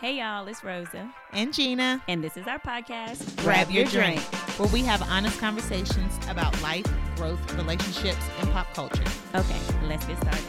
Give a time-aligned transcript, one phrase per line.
[0.00, 2.00] Hey y'all, it's Rosa, and Gina.
[2.06, 3.36] and this is our podcast.
[3.42, 4.20] Grab your drink,
[4.58, 6.86] where we have honest conversations about life,
[7.16, 9.02] growth, relationships, and pop culture.
[9.34, 9.58] Okay,
[9.88, 10.44] let's get started.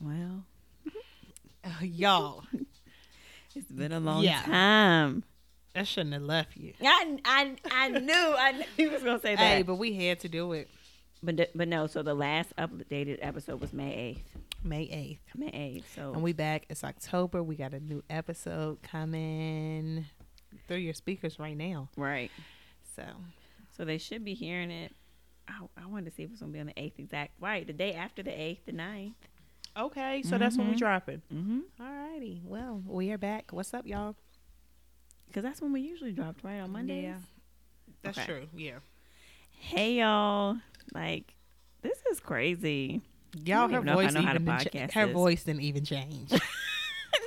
[0.00, 0.44] Well,
[1.64, 2.44] Uh, y'all,
[3.54, 4.42] it's been a long Yeah.
[4.42, 5.24] time.
[5.74, 6.74] I shouldn't have left you.
[6.84, 9.40] I, I, I knew I knew he was gonna say that.
[9.42, 10.68] Hey, but we had to do it
[11.22, 11.86] but but no.
[11.86, 14.33] So the last updated episode was May eighth.
[14.64, 15.38] May 8th.
[15.38, 15.94] May eighth.
[15.94, 16.64] So And we back.
[16.70, 17.42] It's October.
[17.42, 20.06] We got a new episode coming
[20.66, 21.90] through your speakers right now.
[21.96, 22.30] right.
[22.96, 23.02] So,
[23.76, 24.92] So they should be hearing it.
[25.48, 27.32] I, I wanted to see if it's gonna be on the eighth exact.
[27.40, 29.12] Right, the day after the eighth, the 9th.
[29.76, 30.22] okay.
[30.22, 30.78] So that's when we Mhm.
[30.78, 31.22] dropping.
[31.32, 31.82] Mm-hmm.
[31.82, 32.42] Alrighty.
[32.44, 33.50] Well, we are back.
[33.52, 34.16] What's up, y'all?
[35.26, 37.02] Because that's when we usually dropped, right on Mondays.
[37.04, 37.16] Yeah.
[38.02, 38.26] That's Okay.
[38.26, 38.48] true.
[38.56, 38.78] Yeah.
[39.50, 40.56] Hey y'all,
[40.94, 41.34] like
[41.82, 43.02] this is crazy.
[43.44, 45.14] Y'all, her even know if I voice even didn't cha- her this.
[45.14, 46.30] voice didn't even change.
[46.32, 46.38] no,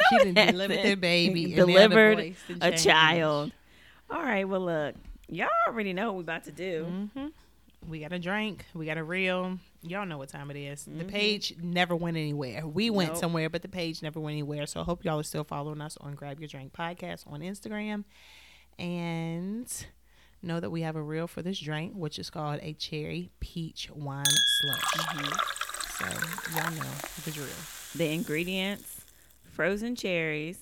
[0.09, 1.45] she didn't deliver their baby.
[1.47, 3.51] the Delivered a child.
[4.09, 4.95] All right, well look,
[5.27, 7.09] y'all already know what we're about to do.
[7.15, 7.31] Mhm.
[7.87, 8.65] We got a drink.
[8.73, 9.59] We got a reel.
[9.83, 10.85] Y'all know what time it is.
[10.85, 11.09] The Mhm.
[11.09, 12.65] page never went anywhere.
[12.67, 13.19] We went Nope.
[13.19, 14.65] somewhere, but the page never went anywhere.
[14.65, 18.03] So I hope y'all are still following us on Grab Your Drink Podcast on Instagram.
[18.79, 19.71] And
[20.41, 23.89] know that we have a reel for this drink, which is called a cherry peach
[23.91, 25.56] wine slush.
[25.99, 26.05] So
[26.55, 26.83] y'all know
[27.25, 27.47] the drill.
[27.95, 29.01] The ingredients:
[29.53, 30.59] frozen cherries,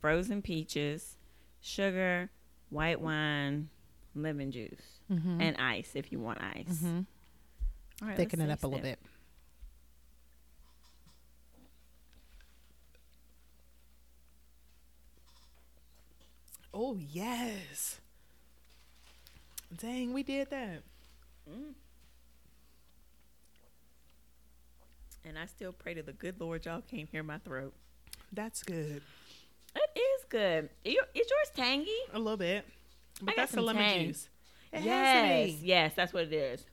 [0.00, 1.16] frozen peaches,
[1.60, 2.30] sugar,
[2.70, 3.68] white wine,
[4.14, 5.40] lemon juice, Mm-hmm.
[5.40, 6.66] and ice if you want ice.
[6.68, 7.00] mm-hmm.
[8.02, 8.98] All right, Thicken it up a little bit.
[16.72, 18.00] Oh yes.
[19.76, 20.82] Dang, we did that.
[21.50, 21.72] Mm.
[25.24, 27.74] And I still pray to the good Lord y'all can't hear my throat.
[28.32, 29.02] That's good.
[29.74, 30.70] It is good.
[30.84, 31.90] Is yours tangy?
[32.12, 32.64] A little bit.
[33.22, 34.06] But that's the lemon tang.
[34.06, 34.28] juice.
[34.72, 36.64] It yes, yes, that's what it is.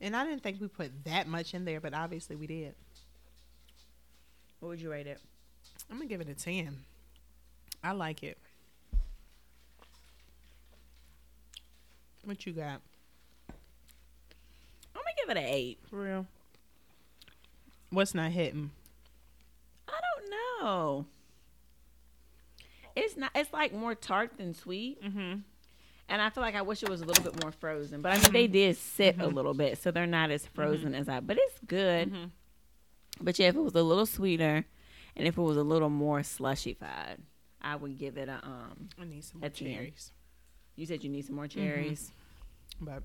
[0.00, 2.74] And I didn't think we put that much in there, but obviously we did.
[4.60, 5.20] What would you rate it?
[5.90, 6.78] I'm gonna give it a ten.
[7.82, 8.38] I like it.
[12.24, 12.80] What you got?
[13.48, 15.78] I'm gonna give it an eight.
[15.88, 16.26] For real?
[17.90, 18.70] What's not hitting?
[19.88, 20.30] I don't
[20.62, 21.06] know.
[22.94, 23.30] It's not.
[23.34, 25.40] It's like more tart than sweet, Mm-hmm.
[26.08, 28.02] and I feel like I wish it was a little bit more frozen.
[28.02, 29.34] But I mean, they did sit a Mhm.
[29.34, 31.20] little bit, so they're not as frozen as I.
[31.20, 32.12] But it's good.
[32.12, 32.24] Mm-hmm.
[33.24, 34.64] But yeah, if it was a little sweeter,
[35.16, 37.18] and if it was a little more slushified,
[37.60, 38.88] I would give it a um.
[39.00, 40.12] I need some more cherries.
[40.76, 42.10] You said you need some more cherries.
[42.80, 43.02] But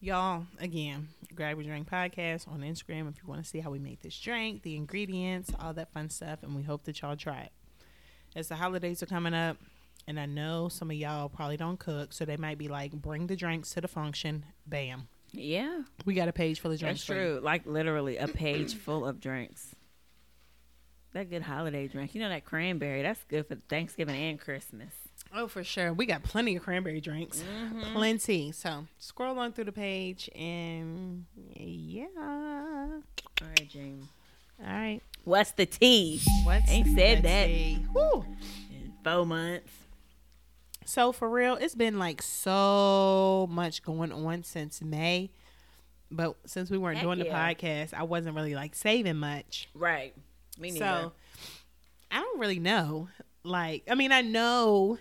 [0.00, 3.78] y'all, again, grab your drink podcast on Instagram if you want to see how we
[3.78, 7.40] make this drink, the ingredients, all that fun stuff, and we hope that y'all try
[7.40, 7.52] it.
[8.36, 9.56] As the holidays are coming up,
[10.06, 13.26] and I know some of y'all probably don't cook, so they might be like, bring
[13.26, 14.44] the drinks to the function.
[14.66, 15.08] Bam.
[15.32, 17.00] Yeah, We got a page full of drinks.
[17.00, 17.40] that's true.
[17.42, 19.74] Like literally a page full of drinks.
[21.12, 22.14] That good holiday drink.
[22.14, 23.02] You know that cranberry.
[23.02, 24.92] That's good for Thanksgiving and Christmas.
[25.34, 25.92] Oh, for sure.
[25.92, 27.42] We got plenty of cranberry drinks.
[27.42, 27.92] Mm-hmm.
[27.92, 28.52] Plenty.
[28.52, 32.06] So scroll on through the page and yeah.
[32.16, 33.02] All
[33.42, 34.06] right, James.
[34.60, 35.00] All right.
[35.24, 36.20] What's the tea?
[36.44, 37.46] What's Ain't said the that.
[37.46, 37.84] tea?
[37.92, 38.24] Whew.
[38.70, 39.72] In four months.
[40.84, 45.30] So for real, it's been like so much going on since May.
[46.10, 49.68] But since we weren't Heck doing the podcast, I wasn't really like saving much.
[49.74, 50.14] Right.
[50.58, 50.84] Me neither.
[50.84, 51.12] So
[52.10, 53.08] I don't really know.
[53.44, 54.98] Like, I mean, I know,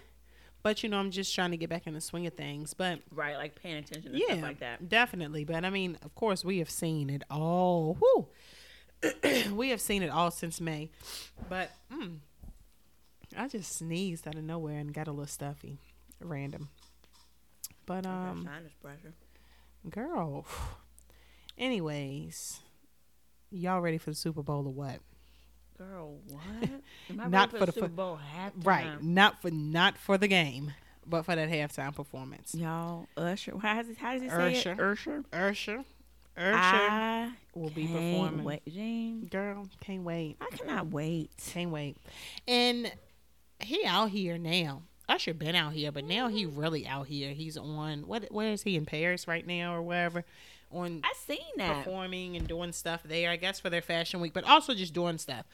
[0.67, 2.73] but you know, I'm just trying to get back in the swing of things.
[2.73, 4.89] But right, like paying attention to yeah, stuff like that.
[4.89, 5.45] definitely.
[5.45, 7.97] But I mean, of course, we have seen it all.
[9.53, 10.89] We have seen it all since May.
[11.47, 12.17] But mm,
[13.37, 15.79] I just sneezed out of nowhere and got a little stuffy,
[16.19, 16.67] random.
[17.85, 19.13] But um, sinus pressure.
[19.89, 20.45] girl.
[21.57, 22.59] Anyways,
[23.51, 24.99] y'all ready for the Super Bowl or what?
[25.77, 27.29] Girl, what?
[27.29, 28.65] Not for the Super Bowl halftime?
[28.65, 30.73] Right, not for not for the game,
[31.05, 32.55] but for that halftime performance.
[32.55, 33.57] Y'all, Usher.
[33.59, 34.71] How does he, how does he say Usher.
[34.71, 34.79] it?
[34.79, 35.23] Usher.
[35.31, 35.85] Ursher,
[36.35, 38.43] Ursher I will be performing.
[38.43, 39.27] Wait, Gene.
[39.31, 40.37] Girl, can't wait.
[40.41, 41.29] I cannot wait.
[41.53, 41.97] Can't wait.
[42.47, 42.91] And
[43.59, 44.81] he out here now.
[45.09, 47.33] Usher been out here, but now he really out here.
[47.33, 48.31] He's on what?
[48.31, 50.25] Where is he in Paris right now or wherever?
[50.71, 51.85] On I seen that.
[51.85, 53.29] performing and doing stuff there.
[53.29, 55.45] I guess for their fashion week, but also just doing stuff.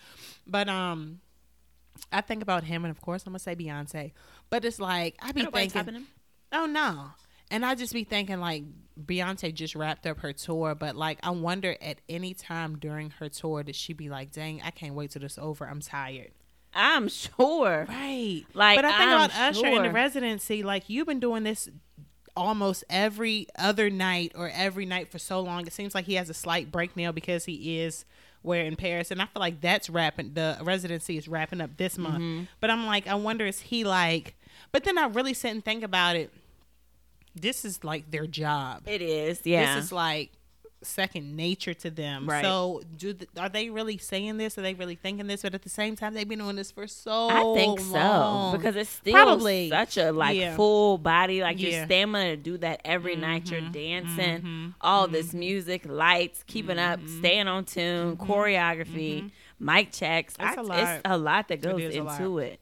[0.48, 1.20] But um,
[2.12, 4.12] I think about him, and of course I'm gonna say Beyonce.
[4.50, 6.06] But it's like I be thinking,
[6.52, 7.12] oh no.
[7.52, 8.64] And I just be thinking like
[9.00, 13.30] Beyonce just wrapped up her tour, but like I wonder at any time during her
[13.30, 15.68] tour did she be like, "Dang, I can't wait till this over.
[15.68, 16.32] I'm tired."
[16.76, 17.86] I'm sure.
[17.88, 18.44] Right.
[18.54, 21.70] Like, but I think I'm about Usher in the residency, like you've been doing this
[22.36, 25.68] almost every other night or every night for so long.
[25.68, 28.06] It seems like he has a slight break now because he is
[28.42, 30.34] where in Paris, and I feel like that's wrapping.
[30.34, 32.16] The residency is wrapping up this month.
[32.16, 32.44] Mm-hmm.
[32.60, 34.36] But I'm like, I wonder is he like?
[34.72, 36.32] But then I really sit and think about it.
[37.36, 38.84] This is like their job.
[38.86, 39.42] It is.
[39.44, 39.76] Yeah.
[39.76, 40.32] This is like
[40.84, 42.28] second nature to them.
[42.30, 42.44] Right.
[42.44, 44.58] So, do th- are they really saying this?
[44.58, 45.42] Are they really thinking this?
[45.42, 47.30] But at the same time, they've been doing this for so.
[47.30, 49.70] I think so because it's still Probably.
[49.70, 50.56] such a like Yeah.
[50.56, 51.70] full body, like Yeah.
[51.70, 53.50] your stamina to do that every night.
[53.50, 53.72] You're Mhm.
[53.74, 54.74] dancing, Mhm.
[54.82, 57.20] all this music, lights, keeping up, Mhm.
[57.20, 60.34] staying on tune, choreography, mic checks.
[60.40, 60.80] It's I- a lot.
[60.80, 62.20] It's a lot that goes lot.
[62.20, 62.60] into it.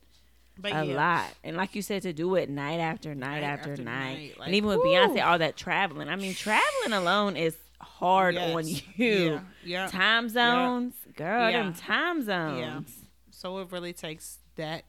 [0.60, 0.96] But a yeah.
[0.96, 1.30] lot.
[1.44, 4.14] And like you said, to do it night after night, Night after, after night.
[4.14, 4.90] night, like, and even with whew.
[4.92, 6.08] Beyonce, all that traveling.
[6.08, 8.56] I mean, traveling alone is hard Yes.
[8.56, 8.82] on you.
[8.96, 9.40] Yeah.
[9.64, 9.88] yeah.
[9.88, 11.64] Time zones, girl, Yeah.
[11.64, 12.92] them time zones.
[13.32, 14.84] So it really takes that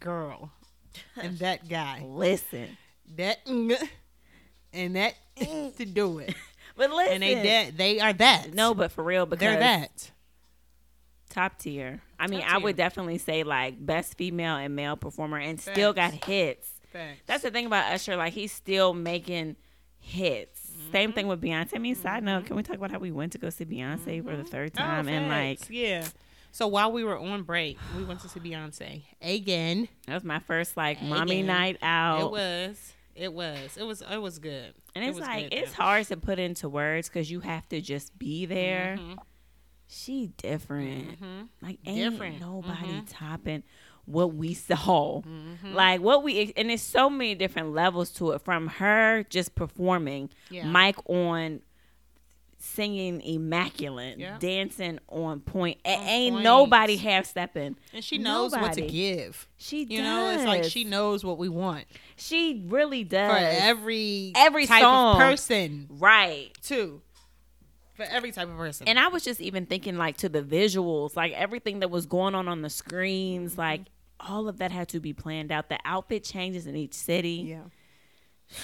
[0.00, 0.52] girl
[1.16, 2.76] and that guy, Listen.
[3.16, 6.34] that and that to do it.
[6.76, 7.14] But listen.
[7.14, 8.52] And they that they are that.
[8.54, 10.10] No, but for real, because they're that.
[11.30, 12.00] top tier.
[12.18, 12.64] I mean, Top I tier.
[12.64, 16.68] would definitely say like best female and male performer, and still got hits.
[16.92, 17.20] Facts.
[17.26, 18.16] That's the thing about Usher.
[18.16, 19.56] Like he's still making
[20.00, 20.53] hits.
[20.92, 21.14] Same Mm-hmm.
[21.14, 21.74] thing with Beyonce.
[21.74, 24.24] I mean, side note, can we talk about how we went to go see Beyonce
[24.24, 26.06] for the third Oh, time and like yeah.
[26.52, 29.88] So while we were on break, we went to see Beyonce again.
[30.06, 32.20] that was my first like mommy night out.
[32.26, 32.92] It was.
[33.16, 33.76] It was.
[33.76, 34.02] It was.
[34.02, 34.72] It was good.
[34.94, 35.82] and it's was like good, it's though.
[35.82, 38.96] hard to put into words because you have to just be there.
[39.00, 39.18] Mhm.
[39.88, 41.20] She different.
[41.20, 41.48] Mhm.
[41.60, 42.40] Like ain't Different.
[42.40, 43.06] nobody Mhm.
[43.08, 43.62] topping
[44.06, 45.22] what we saw.
[45.22, 45.74] Mhm.
[45.74, 50.30] Like what we and there's so many different levels to it from her just performing,
[50.50, 50.66] Yeah.
[50.66, 51.60] Mike on
[52.58, 54.38] singing immaculate, Yeah.
[54.38, 55.78] dancing on point.
[55.84, 56.44] On ain't point.
[56.44, 57.76] nobody half stepping.
[57.92, 59.46] And she knows what to give.
[59.58, 60.04] She You does.
[60.04, 61.84] know, it's like she knows what we want
[62.16, 63.30] she really does.
[63.30, 65.16] for every Every type song.
[65.16, 66.50] of person right.
[66.62, 67.02] too.
[67.96, 68.88] For every type of person.
[68.88, 72.34] And I was just even thinking like to the visuals, like everything that was going
[72.34, 73.82] on on the screens, like
[74.26, 75.68] all of that had to be planned out.
[75.68, 77.46] The outfit changes in each city.
[77.48, 77.62] yeah.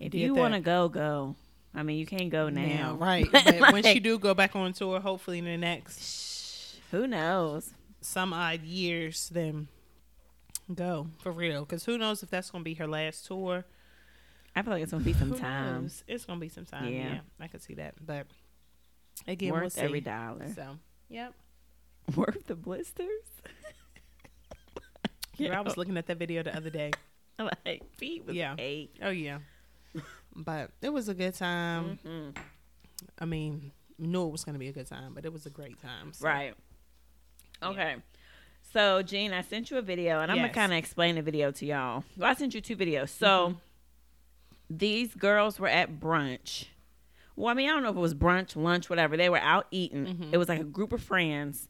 [0.00, 1.34] If Did you want to go, go.
[1.74, 2.64] I mean, you can't go now.
[2.66, 3.26] Now, right.
[3.32, 7.70] But when she Like, do go back on tour, hopefully in the next who knows?
[8.00, 9.66] some odd years, then
[10.72, 11.62] go for real.
[11.64, 13.64] Because who knows if that's gonna be her last tour?
[14.54, 15.90] I feel like it's gonna be some time.
[16.06, 16.92] It's gonna be some time.
[16.92, 17.14] Yeah.
[17.14, 17.94] Yeah, I could see that.
[18.04, 18.28] But
[19.26, 19.80] again, we'll Worth see.
[19.80, 20.46] every dollar.
[20.54, 20.78] So,
[21.08, 21.34] yep.
[22.16, 23.08] Worth the blisters.
[25.38, 26.90] Girl, I was looking at that video the other day.
[27.64, 28.54] like feet was Yeah.
[28.58, 28.96] eight.
[29.02, 29.38] Oh yeah.
[30.34, 31.98] but it was a good time.
[32.04, 32.36] Mhm.
[33.18, 35.80] I mean, knew it was gonna be a good time, but it was a great
[35.80, 36.12] time.
[36.12, 36.26] so.
[36.26, 36.54] Right.
[37.62, 37.96] Okay.
[38.72, 40.44] So, Jean, I sent you a video, and I'm Yes.
[40.46, 42.04] gonna kind of explain the video to y'all.
[42.16, 43.08] Well, I sent you two videos.
[43.08, 43.56] So,
[44.68, 46.66] these girls were at brunch.
[47.34, 49.16] Well, I mean, I don't know if it was brunch, lunch, whatever.
[49.16, 50.06] They were out eating.
[50.06, 50.32] Mhm.
[50.32, 51.68] It was like a group of friends,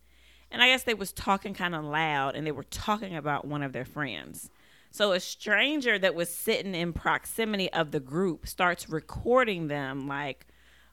[0.50, 3.62] and I guess they was talking kind of loud, and they were talking about one
[3.62, 4.50] of their friends.
[4.90, 10.46] So a stranger that was sitting in proximity of the group starts recording them like,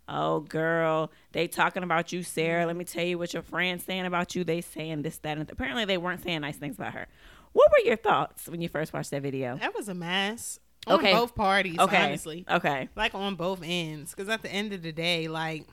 [0.09, 2.65] "Oh girl, they talking about you, Sarah.
[2.65, 4.43] Let me tell you what your friends saying about you.
[4.43, 7.07] They saying this, that, and th-" apparently they weren't saying nice things about her.
[7.53, 9.57] What were your thoughts when you first watched that video?
[9.57, 10.59] That was a mess.
[10.87, 11.13] On Okay.
[11.13, 12.45] both parties, Okay, honestly.
[12.51, 14.11] okay, Like on both ends.
[14.11, 15.65] Because at the end of the day, like,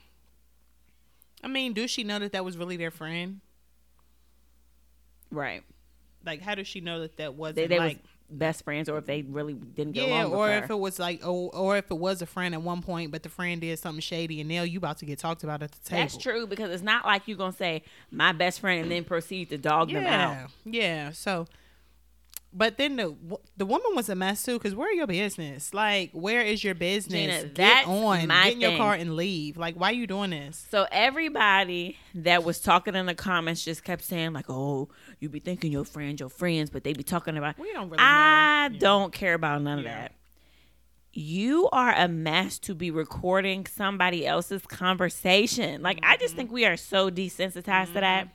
[1.45, 3.41] I mean, does she know that that was really their friend?
[5.33, 5.62] Right.
[6.25, 8.99] Like, how does she know that that wasn't They, they like, was best friends, or
[8.99, 10.33] if they really didn't get yeah, along.
[10.33, 12.81] or with if it was like, or, or if it was a friend at one
[12.83, 15.62] point, but the friend did something shady, and now you about to get talked about
[15.62, 16.03] at the table.
[16.03, 19.51] That's true because it's not like you're gonna say my best friend and then proceed
[19.51, 20.49] to dog them out.
[20.65, 21.11] Yeah, yeah.
[21.12, 21.47] So,
[22.54, 23.14] but then the
[23.56, 24.59] the woman was a mess too.
[24.59, 25.73] Because where are your business?
[25.73, 27.42] Like, where is your business?
[27.42, 29.56] Gina, Get on, get in your car and leave.
[29.56, 30.66] Like, why are you doing this?
[30.71, 35.38] So everybody that was talking in the comments just kept saying like, "Oh, you be
[35.40, 37.99] thinking your friends, your friends, but they be talking about." We don't really.
[38.02, 38.78] I know.
[38.78, 40.12] Don't care about none of that.
[41.14, 45.82] You are a mess to be recording somebody else's conversation.
[45.82, 46.23] Like I Mm-hmm.
[46.23, 48.28] just think we are so desensitized to that.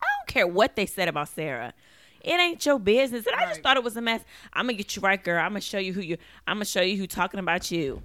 [0.00, 1.74] I don't care what they said about Sarah.
[2.22, 3.26] It ain't your business.
[3.26, 4.22] And I just thought it was a mess.
[4.52, 5.38] I'm gonna get you right, girl.
[5.42, 6.16] I'm gonna show you who you.
[6.46, 8.02] I'm gonna show you who talking about you.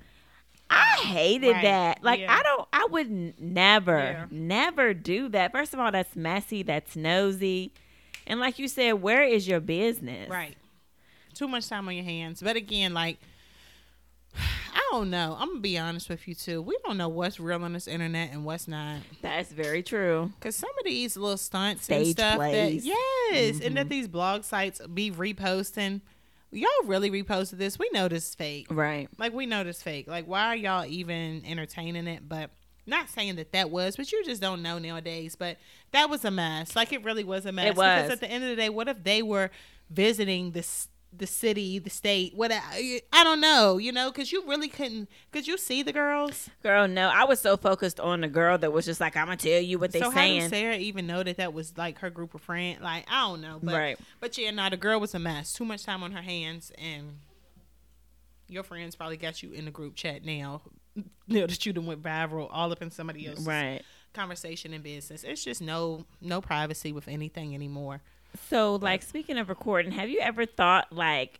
[0.69, 1.61] I hated Right.
[1.63, 2.03] that.
[2.03, 2.33] Like Yeah.
[2.35, 2.67] I don't.
[2.73, 4.25] I would never, Yeah.
[4.31, 5.51] never do that.
[5.51, 6.63] First of all, that's messy.
[6.63, 7.71] That's nosy.
[8.25, 10.27] And like you said, where is your business?
[10.29, 10.57] Right.
[11.35, 12.41] Too much time on your hands.
[12.41, 13.19] But again, like
[14.73, 15.35] I don't know.
[15.39, 16.61] I'm gonna be honest with you too.
[16.61, 18.99] We don't know what's real on this internet and what's not.
[19.21, 20.31] That's very true.
[20.39, 22.83] Cause some of these little stunts and stuff plays.
[22.83, 22.89] that
[23.31, 23.89] yes, and that mm-hmm.
[23.89, 26.01] these blog sites be reposting.
[26.51, 27.77] Y'all really reposted this?
[27.77, 28.67] We know this is fake.
[28.69, 29.09] Right.
[29.17, 30.07] Like we know this fake.
[30.07, 32.27] Like why are y'all even entertaining it?
[32.27, 32.51] But
[32.87, 35.35] not saying that that was, but you just don't know nowadays.
[35.35, 35.57] But
[35.91, 36.75] that was a mess.
[36.75, 37.67] Like it really was a mess.
[37.67, 38.03] It was.
[38.03, 39.49] Because at the end of the day, what if they were
[39.89, 40.87] visiting this
[41.17, 42.33] the city, the state?
[42.35, 43.77] What I, I don't know.
[43.77, 45.09] You know, because you really couldn't.
[45.31, 46.49] Could you see the girls?
[46.63, 47.09] Girl, no.
[47.09, 49.79] I was so focused on the girl that was just like, I'm gonna tell you
[49.79, 52.41] what they so how did Sarah even know that that was like her group of
[52.41, 52.81] friends?
[52.81, 53.59] Like I don't know.
[53.61, 53.99] But, Right.
[54.19, 55.53] But yeah, no, the girl was a mess.
[55.53, 57.19] Too much time on her hands, and
[58.47, 60.61] your friends probably got you in the group chat now.
[61.27, 63.81] Now that you done went viral, all up in somebody else's right.
[64.13, 65.23] conversation and business.
[65.23, 68.01] It's just no no privacy with anything anymore.
[68.49, 71.39] So, like, speaking of recording, have you ever thought like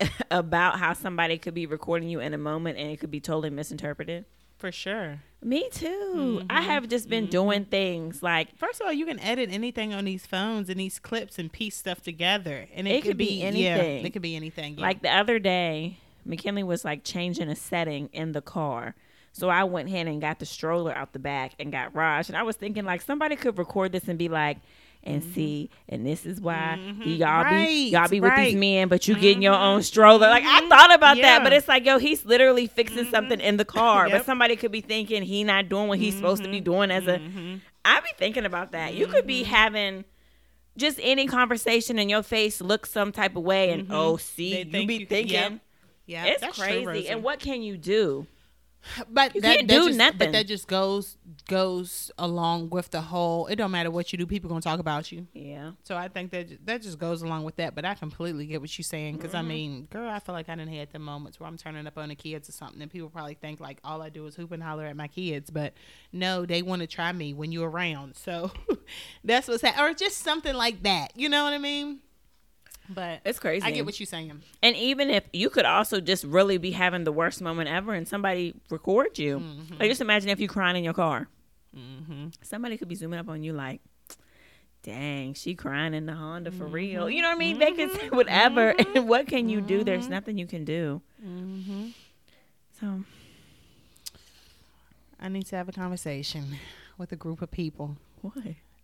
[0.30, 3.50] about how somebody could be recording you in a moment and it could be totally
[3.50, 4.24] misinterpreted?
[4.58, 5.20] For sure.
[5.42, 6.42] Me too.
[6.48, 6.70] I Mm-hmm.
[6.70, 10.24] have just been doing things like First of all, you can edit anything on these
[10.24, 14.06] phones and these clips and piece stuff together, and it, It could be yeah, anything.
[14.06, 14.74] it could be anything.
[14.76, 14.82] yeah.
[14.82, 18.94] Like the other day, McKinley was like changing a setting in the car.
[19.32, 22.28] So I went ahead and got the stroller out the back and got Raj.
[22.28, 24.58] And I was thinking like somebody could record this and be like,
[25.04, 25.32] and mm-hmm.
[25.32, 27.02] see, and this is why mm-hmm.
[27.02, 29.82] y'all be y'all Right, be with these men, but you getting your own mm-hmm.
[29.82, 30.28] stroller.
[30.28, 31.38] Like I thought about Yeah.
[31.38, 34.08] that, but it's like, yo, he's literally fixing something in the car.
[34.08, 37.06] But somebody could be thinking he not doing what he's supposed to be doing as
[37.06, 37.20] a
[37.84, 38.94] I be thinking about that.
[38.94, 40.04] You could be having
[40.76, 44.86] just any conversation and your face looks some type of way and oh see you
[44.86, 45.60] be you- thinking yep.
[46.06, 46.86] yeah, it's that's crazy.
[46.86, 47.08] Rosie.
[47.08, 48.26] and what can you do?
[49.08, 50.18] But You that, can't that do just, nothing.
[50.18, 51.16] But that just goes
[51.48, 53.46] goes along with the whole.
[53.46, 55.26] It don't matter what you do, people gonna talk about you.
[55.32, 55.72] Yeah.
[55.84, 57.74] So I think that that just goes along with that.
[57.74, 59.38] But I completely get what you're saying because Mm-hmm.
[59.38, 61.96] I mean, girl, I feel like I didn't had the moments where I'm turning up
[61.96, 64.52] on the kids or something, and people probably think like all I do is hoop
[64.52, 65.48] and holler at my kids.
[65.50, 65.72] But
[66.12, 68.16] no, they want to try me when you're around.
[68.16, 68.50] So
[69.24, 71.12] that's what's happening, or just something like that.
[71.16, 72.00] You know what I mean?
[72.88, 73.64] But It's crazy.
[73.64, 74.42] I get what you're saying.
[74.62, 78.06] and even if you could also just really be having the worst moment ever and
[78.06, 79.38] somebody record you.
[79.38, 79.74] Mm-hmm.
[79.78, 81.28] Like just imagine if you're crying in your car.
[82.42, 83.80] Somebody could be zooming up on you like,
[84.82, 86.72] dang, she crying in the Honda for Mm-hmm.
[86.74, 87.08] real.
[87.10, 87.58] You know what I mean?
[87.58, 88.70] They can say whatever.
[88.70, 89.84] And what can you do?
[89.84, 91.00] There's nothing you can do.
[91.24, 91.88] Mm-hmm.
[92.80, 93.04] So
[95.20, 96.56] I need to have a conversation
[96.98, 98.34] with a group of people, what?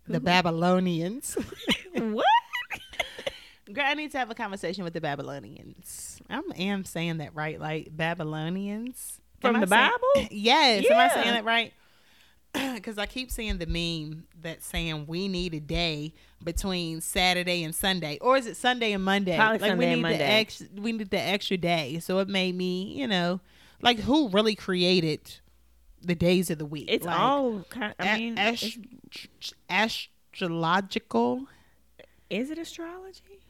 [0.07, 1.35] the Babylonians.
[1.93, 2.25] what?
[3.71, 6.19] Girl, I need to have a conversation with the Babylonians.
[6.29, 10.27] I am saying that right, like Babylonians From Am the I Bible?
[10.31, 11.73] Yes, am I saying that right?
[12.75, 17.75] Because I keep seeing the meme that's saying we need a day between Saturday and
[17.75, 19.35] Sunday, or is it Sunday and Monday?
[19.35, 20.25] Probably like Sunday we and need the Monday.
[20.25, 21.99] extra, we need the extra day.
[21.99, 23.39] So it made me, you know,
[23.83, 25.21] like who really created
[26.01, 26.85] the days of the week?
[26.89, 31.45] It's like, all kind I a- mean, ast- it's- astrological.
[32.31, 33.41] is it astrology?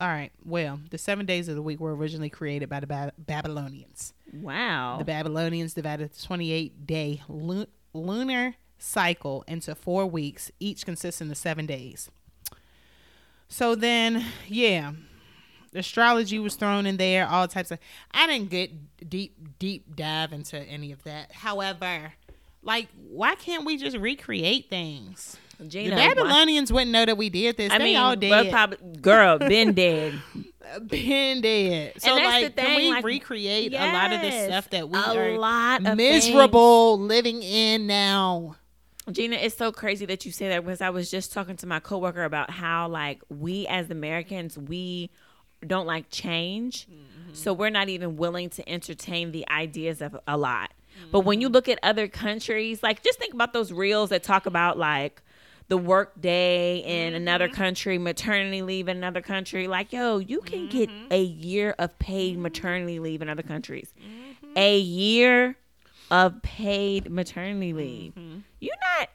[0.00, 0.32] All right.
[0.44, 4.12] Well, the seven days of the week were originally created by the ba- Babylonians.
[4.32, 4.96] Wow.
[4.98, 11.36] The Babylonians divided the 28 day lu- lunar cycle into four weeks, each consisting of
[11.36, 12.10] seven days.
[13.48, 14.92] So then, yeah,
[15.74, 17.78] astrology was thrown in there, all types of.
[18.10, 21.30] I didn't get deep, deep dive into any of that.
[21.32, 22.14] However,
[22.62, 25.36] like, why can't we just recreate things?
[25.66, 27.72] Gina, the why- Babylonians wouldn't know that we did this.
[27.72, 28.50] I they mean, all dead.
[28.50, 30.14] probably, girl, been dead.
[30.86, 31.94] been dead.
[31.98, 34.98] So that's like, the can we like, recreate a lot of the stuff that we
[34.98, 38.56] a are lot of miserable living in now?
[39.10, 41.78] Gina, it's so crazy that you say that because I was just talking to my
[41.78, 45.10] coworker about how like we as Americans we
[45.66, 47.34] don't like change, mm-hmm.
[47.34, 50.72] so we're not even willing to entertain the ideas of a lot.
[51.10, 51.54] But when you mm-hmm.
[51.54, 55.22] look at other countries, like just think about those reels that talk about like
[55.74, 57.56] the work day in another mm-hmm.
[57.56, 59.66] country, maternity leave in another country.
[59.66, 63.92] Like, yo, you can get a year of paid maternity leave in other countries.
[64.54, 65.56] A year
[66.12, 68.12] of paid maternity leave.
[68.60, 69.08] You're not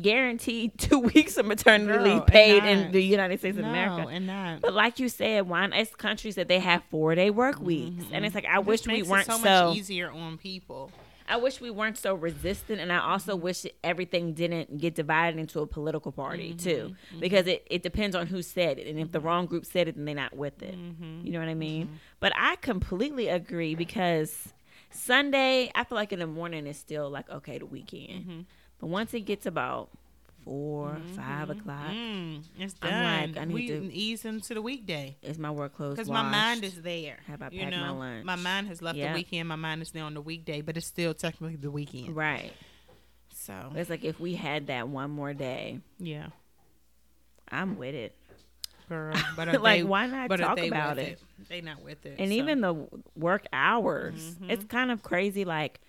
[0.00, 4.08] guaranteed two weeks of maternity Girl, leave paid in the United States of no, America.
[4.08, 4.62] and not.
[4.62, 8.24] But like you said, why it's countries that they have four day work weeks, and
[8.24, 8.46] it's mm-hmm.
[8.46, 9.68] like I wish This we makes it weren't so, so.
[9.68, 10.90] much easier on people.
[11.28, 13.44] I wish we weren't so resistant, and I also mm-hmm.
[13.44, 16.58] wish everything didn't get divided into a political party mm-hmm.
[16.58, 17.20] too, mm-hmm.
[17.20, 19.96] because it, it depends on who said it, and if the wrong group said it,
[19.96, 20.74] then they're not with it.
[20.74, 21.98] You know what I mean?
[22.20, 24.52] But I completely agree because
[24.90, 28.46] Sunday, I feel like in the morning is still like okay, the weekend,
[28.78, 29.90] but once it gets about
[30.46, 31.88] 4 five o'clock.
[31.90, 33.32] Mm, it's I'm done.
[33.34, 36.22] like, I need we to- ease into the weekday Is my work clothes because my
[36.22, 37.18] mind is there.
[37.26, 38.24] Have I you packed my lunch?
[38.24, 39.08] my mind has left Yep.
[39.10, 39.48] the weekend.
[39.48, 42.14] My mind is now on the weekday, but it's still technically the weekend.
[42.16, 42.52] right.
[43.34, 46.28] So It's like if we had that one more day, yeah,
[47.50, 48.16] I'm with it.
[48.88, 49.14] girl.
[49.36, 51.20] But like, they, why not talk about with it?
[51.48, 52.16] They not with it.
[52.18, 52.34] And so.
[52.34, 52.86] even the
[53.16, 54.50] work hours, Mm-hmm.
[54.50, 55.44] it's kind of crazy.
[55.44, 55.80] Like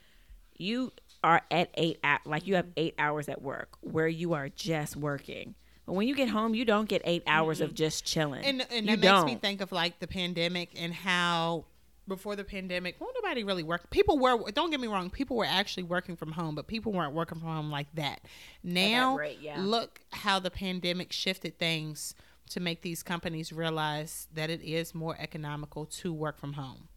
[0.57, 0.91] you
[1.27, 5.55] are at eight, like you have eight hours at work where you are just working.
[5.86, 8.46] But when you get home, you don't get eight hours of just chilling.
[8.46, 9.25] and and you that don't.
[9.25, 11.65] makes me think of like the pandemic and how
[12.07, 13.89] before the pandemic, well, nobody really worked.
[13.89, 17.13] People were don't get me wrong, people were actually working from home, but people weren't
[17.13, 18.22] working from home like that.
[18.63, 19.57] Now, rate, yeah.
[19.60, 22.15] look how the pandemic shifted things
[22.51, 26.88] to make these companies realize that it is more economical to work from home.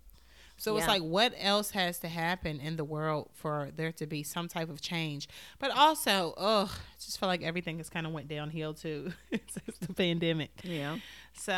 [0.61, 4.23] So it's like, what else has to happen in the world for there to be
[4.23, 5.27] some type of change?
[5.59, 9.79] But also, ugh, I just feel like everything has kind of went downhill too since
[9.81, 10.51] the pandemic.
[10.63, 10.99] yeah.
[11.33, 11.53] So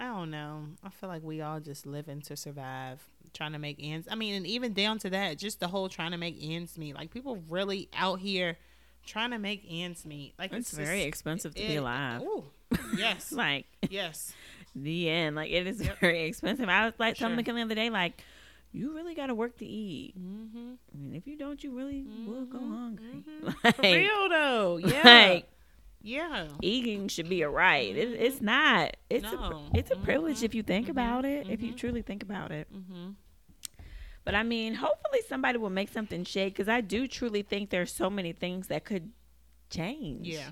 [0.00, 0.64] I don't know.
[0.84, 3.00] I feel like we all just living to survive,
[3.34, 4.08] trying to make ends.
[4.10, 6.94] I mean, and even down to that, just the whole trying to make ends meet.
[6.96, 8.56] Like people really out here
[9.06, 10.34] trying to make ends meet.
[10.38, 12.22] Like It's it's, very just- expensive to be alive.
[12.22, 12.44] Ooh,
[12.96, 14.32] yes, Like yes.
[14.82, 15.36] The end.
[15.36, 16.68] Like it is very expensive.
[16.68, 17.26] I was like Sure.
[17.26, 18.22] telling Michael the other day, like,
[18.72, 20.14] you really gotta work to eat.
[20.18, 20.72] Mm-hmm.
[20.94, 22.74] I mean, if you don't, you really will go mm-hmm.
[22.74, 23.24] hungry.
[23.28, 23.48] Mm-hmm.
[23.70, 25.48] For Like, real though, yeah, like
[26.02, 26.48] yeah.
[26.60, 27.96] eating should be a right.
[27.96, 28.22] It, mm-hmm.
[28.22, 28.96] it's not.
[29.08, 31.48] It's a, it's a privilege if you think about it.
[31.48, 32.68] If you truly think about it.
[32.74, 33.10] Mm-hmm.
[34.24, 37.90] But I mean, hopefully somebody will make something shake because I do truly think there's
[37.90, 39.10] so many things that could
[39.70, 40.28] change.
[40.28, 40.50] Yeah,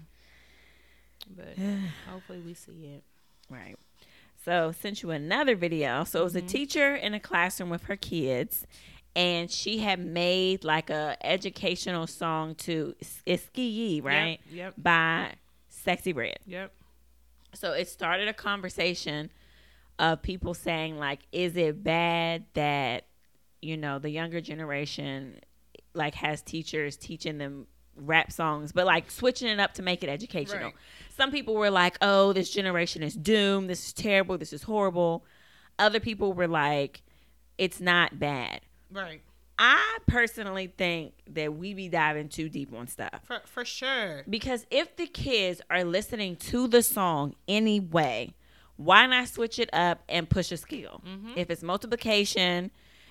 [1.37, 1.59] but
[2.11, 3.05] hopefully we see it.
[3.51, 3.77] Right.
[4.47, 6.05] So sent you another video.
[6.05, 6.47] So it was a mm-hmm.
[6.47, 8.65] teacher in a classroom with her kids,
[9.17, 12.95] and she had made like a educational song to
[13.27, 14.75] Iski right Yep.
[14.79, 15.33] by
[15.85, 16.39] Sexyy Red.
[16.47, 16.73] Yep.
[17.55, 19.33] So it started a conversation
[19.99, 23.07] of people saying like, is it bad that
[23.61, 25.41] you know the younger generation
[25.93, 30.09] like has teachers teaching them rap songs, but like switching it up to make it
[30.09, 30.65] educational.
[30.65, 30.75] Right.
[31.17, 33.71] Some people were like, "Oh, this generation is doomed.
[33.71, 34.39] This is terrible.
[34.39, 35.25] This is horrible."
[35.79, 37.03] Other people were like,
[37.59, 39.23] "It's not bad." Right.
[39.59, 43.21] I personally think that we be diving too deep on stuff.
[43.25, 44.25] For for sure.
[44.29, 48.35] Because if the kids are listening to the song anyway,
[48.77, 51.03] why not switch it up and push a skill?
[51.07, 51.33] Mm-hmm.
[51.37, 52.71] If it's multiplication,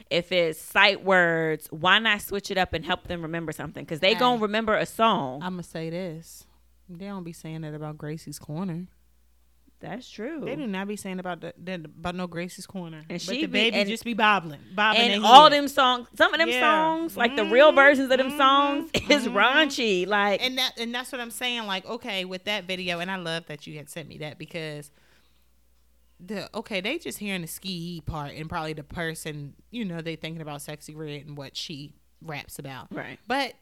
[0.09, 3.83] if it's sight words, why not switch it up and help them remember something?
[3.83, 4.19] Because they Hey.
[4.19, 5.41] gonna remember a song.
[5.41, 6.45] I'm gonna say this.
[6.89, 8.87] They don't be saying that about Gracie's Corner.
[9.81, 10.41] That's true.
[10.45, 12.99] They do not be saying about the, that about no Gracie's Corner.
[13.09, 15.11] And but she the be- baby and- just be bobbling, bobbling.
[15.11, 16.61] and all them songs, some of them Yeah.
[16.61, 19.33] songs, like the real Mhm, versions of them mhm, songs, is mhm.
[19.33, 20.07] raunchy.
[20.07, 21.65] Like, and that and that's what I'm saying.
[21.67, 24.91] Like, okay, with that video, and I love that you had sent me that because
[26.19, 30.15] the okay, they just hearing the ski part and probably the person, you know, they
[30.15, 32.87] thinking about Sexyy Red and what she raps about.
[32.91, 33.53] right, But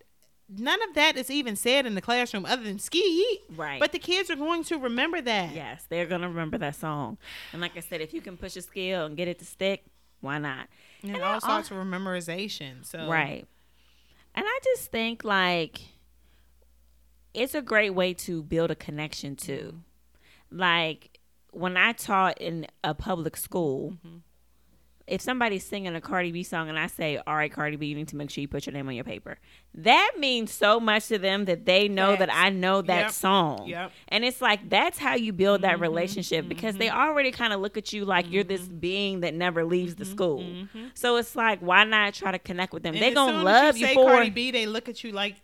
[0.49, 3.39] none of that is even said in the classroom other than ski.
[3.55, 3.79] right.
[3.79, 5.53] But the kids are going to remember that.
[5.55, 7.17] Yes, they're gonna remember that song.
[7.51, 9.83] And like I said, if you can push a skill and get it to stick,
[10.21, 10.67] why not?
[11.01, 12.85] And, And all sorts of memorization.
[12.85, 13.45] So Right.
[14.35, 15.81] And I just think like
[17.33, 19.79] it's a great way to build a connection too.
[20.51, 21.12] Like
[21.53, 23.97] when I taught in a public school,
[25.05, 27.95] if somebody's singing a Cardi B song and I say, "All right, Cardi B, you
[27.95, 29.37] need to make sure you put your name on your paper,"
[29.73, 33.11] that means so much to them that they know that I know that Yep.
[33.11, 33.67] song.
[33.67, 33.91] Yep.
[34.07, 35.81] And it's like that's how you build that mm-hmm.
[35.81, 36.99] relationship because they mm-hmm.
[36.99, 38.77] already kind of look at you like you're this mm-hmm.
[38.77, 40.43] being that never leaves the school.
[40.93, 42.95] So it's like, why not try to connect with them?
[42.95, 44.51] They're gonna love you, say for Cardi B.
[44.51, 45.35] They look at you like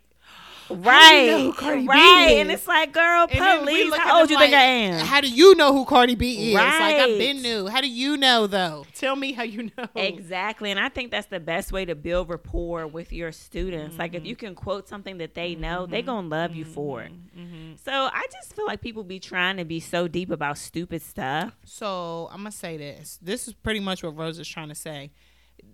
[0.70, 2.28] right, know who Cardi B right.
[2.32, 2.42] is?
[2.42, 5.06] And it's like, girl, And please, look how old them you think I am?
[5.06, 6.56] How do you know who Cardi B is?
[6.56, 7.68] Like I've been new.
[7.68, 8.86] How do you know though?
[8.94, 9.88] Tell me how you know.
[9.96, 10.72] Exactly.
[10.72, 13.98] And I think that's the best way to build rapport with your students.
[13.98, 14.18] Like Mm-hmm.
[14.18, 17.12] if you can quote something that they know, they going to love you for it.
[17.38, 17.74] Mm-hmm.
[17.84, 21.54] So I just feel like people be trying to be so deep about stupid stuff.
[21.64, 23.20] So I'm gonna say this.
[23.22, 25.12] This is pretty much what Rose is trying to say.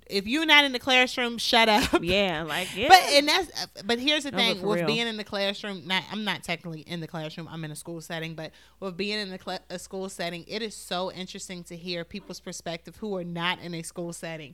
[0.08, 2.04] If you're not in the classroom, shut up.
[2.04, 2.90] Yeah, like yeah.
[2.90, 4.88] But and that's uh, but here's the No, thing with real.
[4.88, 5.88] being in the classroom.
[5.88, 7.48] Not I'm not technically in the classroom.
[7.50, 10.62] I'm in a school setting, but with being in a, cla a school setting, it
[10.62, 14.54] is so interesting to hear people's perspective who are not in a school setting,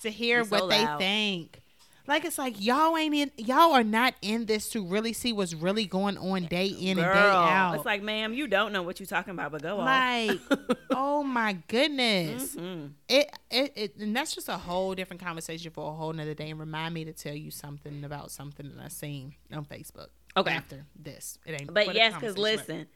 [0.00, 1.60] to hear so what they think.
[2.06, 5.54] Like it's like y'all ain't in, y'all are not in this to really see what's
[5.54, 7.74] really going on day in and day out.
[7.74, 9.84] it's like, ma'am, you don't know what you're talking about, but go on.
[9.86, 10.40] like,
[10.90, 12.54] oh my goodness.
[12.56, 12.92] Mhm.
[13.08, 16.50] It, it it and that's just a whole different conversation for a whole nother day
[16.50, 20.08] and remind me to tell you something about something that I seen on Facebook.
[20.36, 20.52] Okay.
[20.52, 21.38] after this.
[21.46, 21.72] It ain't.
[21.72, 22.86] But for yes, because conversation, but- listen.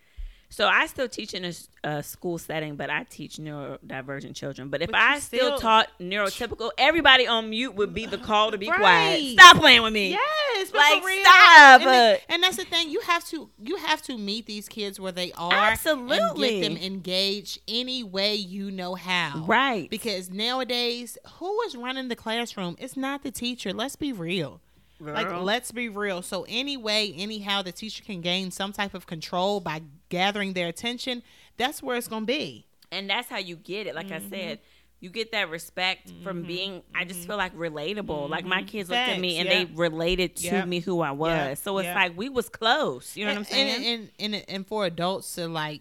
[0.52, 1.44] So I still teach in
[1.84, 4.68] a school setting, but I teach neurodivergent children.
[4.68, 8.50] But if But I still, still- taught neurotypical, everybody on mute would be the call
[8.50, 9.32] to be quiet.
[9.34, 10.10] Stop playing with me.
[10.10, 11.22] Yes, Like, for real.
[11.22, 11.80] stop.
[11.82, 12.90] And, the- and that's the thing.
[12.90, 15.52] You have to you have to meet these kids where they are.
[15.52, 16.64] Absolutely.
[16.64, 19.44] And get them engaged any way you know how.
[19.46, 19.88] Right.
[19.88, 22.74] Because nowadays, who is running the classroom?
[22.80, 23.72] It's not the teacher.
[23.72, 24.60] Let's be real.
[25.00, 26.22] Like, let's be real.
[26.22, 30.68] So, any way, anyhow, the teacher can gain some type of control by gathering their
[30.68, 31.22] attention,
[31.56, 32.66] that's where it's going to be.
[32.92, 33.94] and that's how you get it.
[33.94, 34.26] Like Mm-hmm.
[34.26, 34.58] I said,
[34.98, 36.82] you get that respect from being.
[36.94, 38.28] I just feel like relatable.
[38.28, 39.40] Like my kids looked at me Mm-hmm.
[39.40, 39.64] And yeah.
[39.64, 40.68] they related to Yep.
[40.68, 41.30] me who I was.
[41.30, 43.16] Yep, So it's like we was close.
[43.16, 43.68] You know what I'm saying?
[43.86, 45.80] And, and, and, and for adults to like,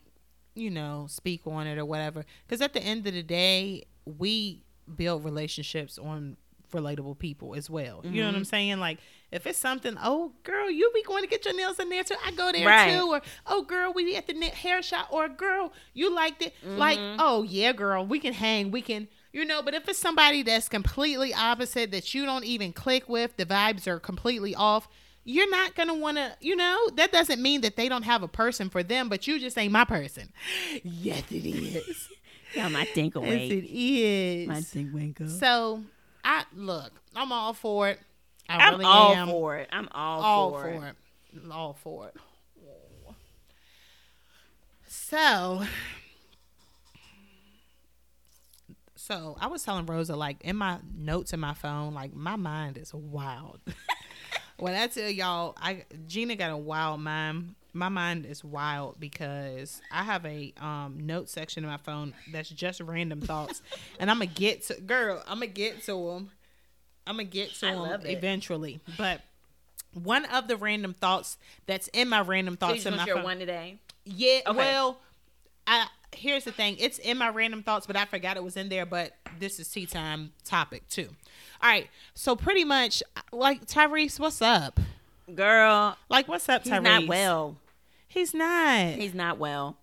[0.56, 2.24] you know, speak on it or whatever.
[2.48, 4.64] Because at the end of the day, we
[4.96, 6.38] build relationships on
[6.72, 8.02] relatable people as well.
[8.04, 8.26] You know Mm-hmm.
[8.34, 8.80] what I'm saying?
[8.80, 9.00] Like,
[9.32, 12.16] if it's something, oh girl, you be going to get your nails in there too.
[12.26, 12.98] I go there Right.
[12.98, 13.08] too.
[13.12, 15.08] Or oh girl, we be at the hair shop.
[15.12, 16.54] Or girl, you liked it.
[16.64, 17.18] Like, Mm-hmm.
[17.20, 18.72] oh yeah, girl, we can hang.
[18.72, 19.08] We can.
[19.32, 23.38] You know, but if it's somebody that's completely opposite that you don't even click with,
[23.38, 24.88] the vibes are completely off,
[25.24, 28.70] you're not gonna wanna, you know, that doesn't mean that they don't have a person
[28.72, 30.34] for them, but you just ain't my person.
[30.84, 32.10] Yes, it is.
[32.56, 34.48] yeah, my think yes, it is.
[34.48, 35.28] My think winkle.
[35.28, 35.84] So
[36.24, 38.00] I look, I'm all for it.
[38.48, 39.28] I I'm really all am.
[39.28, 39.70] for it.
[39.72, 40.96] I'm all, all for, for, it.
[41.34, 41.52] it.
[41.52, 42.16] All for it.
[44.88, 45.64] So
[49.10, 52.78] So I was telling Rosa, like in my notes in my phone, like my mind
[52.78, 53.60] is wild.
[54.58, 57.56] when I tell y'all, I Gina got a wild mind.
[57.74, 62.50] My mind is wild because I have a um, note section in my phone that's
[62.50, 63.62] just random thoughts,
[64.00, 65.22] and I'm gonna get to girl.
[65.28, 66.32] I'm gonna get to them.
[67.06, 68.80] I'm gonna get to them eventually.
[68.98, 69.22] But
[69.94, 73.14] one of the random thoughts that's in my random So thoughts just in want my
[73.16, 73.24] phone.
[73.24, 73.78] one today?
[74.06, 74.58] Yeah, Okay.
[74.58, 75.00] well,
[75.68, 76.76] I here's the thing.
[76.80, 78.86] It's in my random thoughts, but I forgot it was in there.
[78.86, 81.08] But this is tea time topic too.
[81.62, 84.80] All right, so pretty much like Tyrese, what's up?
[85.36, 86.84] Girl, Like, what's up, he's Tyrese?
[86.84, 87.58] not well.
[88.08, 88.94] He's not.
[88.96, 89.78] He's not well.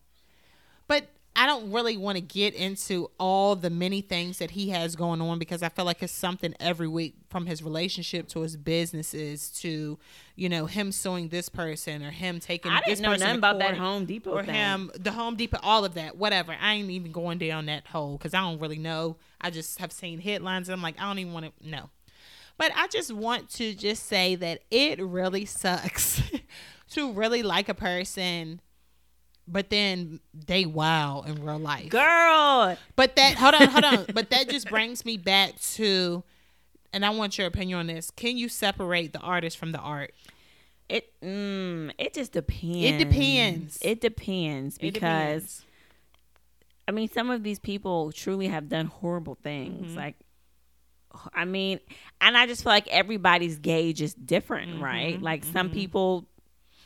[0.89, 4.97] but I don't really want to get into all the many things that he has
[4.97, 8.57] going on because I feel like it's something every week from his relationship to his
[8.57, 9.99] businesses to,
[10.35, 13.77] you know, him suing this person or him taking I didn't know nothing about that.
[13.77, 14.55] Home Depot or thing.
[14.55, 16.57] him, the Home Depot, all of that, whatever.
[16.59, 19.17] I ain't even going down that hole because I don't really know.
[19.39, 21.91] I just have seen headlines and I'm like, I don't even want to know.
[22.59, 26.23] But I just want to just say that it really sucks
[26.91, 28.61] to really like a person,
[29.47, 31.91] but then they wow in real life.
[31.91, 34.07] Girl, But that hold on, hold on.
[34.15, 36.25] But that just brings me back to,
[36.93, 38.11] and I want your opinion on this.
[38.11, 40.13] Can you separate the artist from the art?
[40.89, 42.85] it mm, it just depends.
[42.85, 43.79] It depends.
[43.83, 45.63] It depends It because depends.
[46.89, 49.89] I mean, some of these people truly have done horrible things.
[49.89, 49.97] Mm-hmm.
[49.97, 50.15] Like,
[51.35, 51.81] I mean,
[52.21, 54.83] and I just feel like everybody's gauge is different, Mm-hmm.
[54.85, 55.23] right?
[55.23, 56.27] Like, some people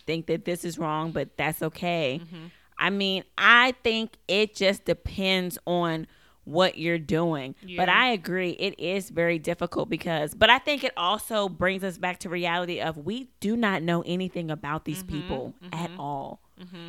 [0.07, 2.21] think that this is wrong, but that's okay.
[2.23, 2.47] Mm-hmm.
[2.79, 6.07] I mean, I think it just depends on
[6.45, 7.55] what you're doing.
[7.77, 11.99] But I agree, it is very difficult because, but I think it also brings us
[11.99, 15.21] back to reality of we do not know anything about these Mm-hmm.
[15.21, 16.41] people at all.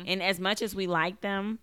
[0.06, 1.58] And as much as we like them,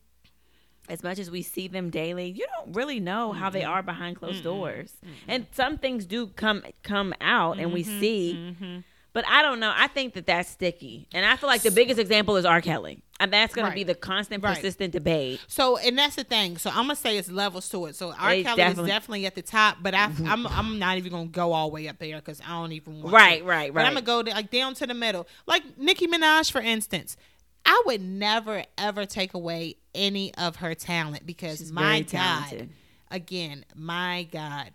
[0.89, 3.71] as much as we see them daily, you don't really know how they mm-hmm.
[3.71, 4.43] are behind closed mm-hmm.
[4.43, 4.93] doors.
[5.03, 5.13] Mm-hmm.
[5.27, 7.99] And some things do come come out and we Mm-hmm.
[7.99, 8.83] see.
[9.11, 9.73] But I don't know.
[9.75, 11.07] I think that that's sticky.
[11.13, 12.61] And I feel like the biggest example is R.
[12.61, 13.01] Kelly.
[13.19, 13.71] And that's going Right.
[13.71, 14.55] to be the constant, Right.
[14.55, 15.41] persistent debate.
[15.47, 16.57] So, and that's the thing.
[16.57, 17.95] So, I'm gonna say it's levels to it.
[17.95, 18.29] So, R.
[18.29, 21.25] They Kelly definitely- is definitely at the top, but I, I'm I'm not even gonna
[21.25, 23.13] go all the way up there because I don't even want.
[23.13, 23.45] Right, to.
[23.45, 26.61] right, But I'm gonna go to, like down to the middle, like Nicki Minaj, for
[26.61, 27.17] instance.
[27.65, 32.69] I would never ever take away any of her talent because She's my God,
[33.11, 34.71] again, my God,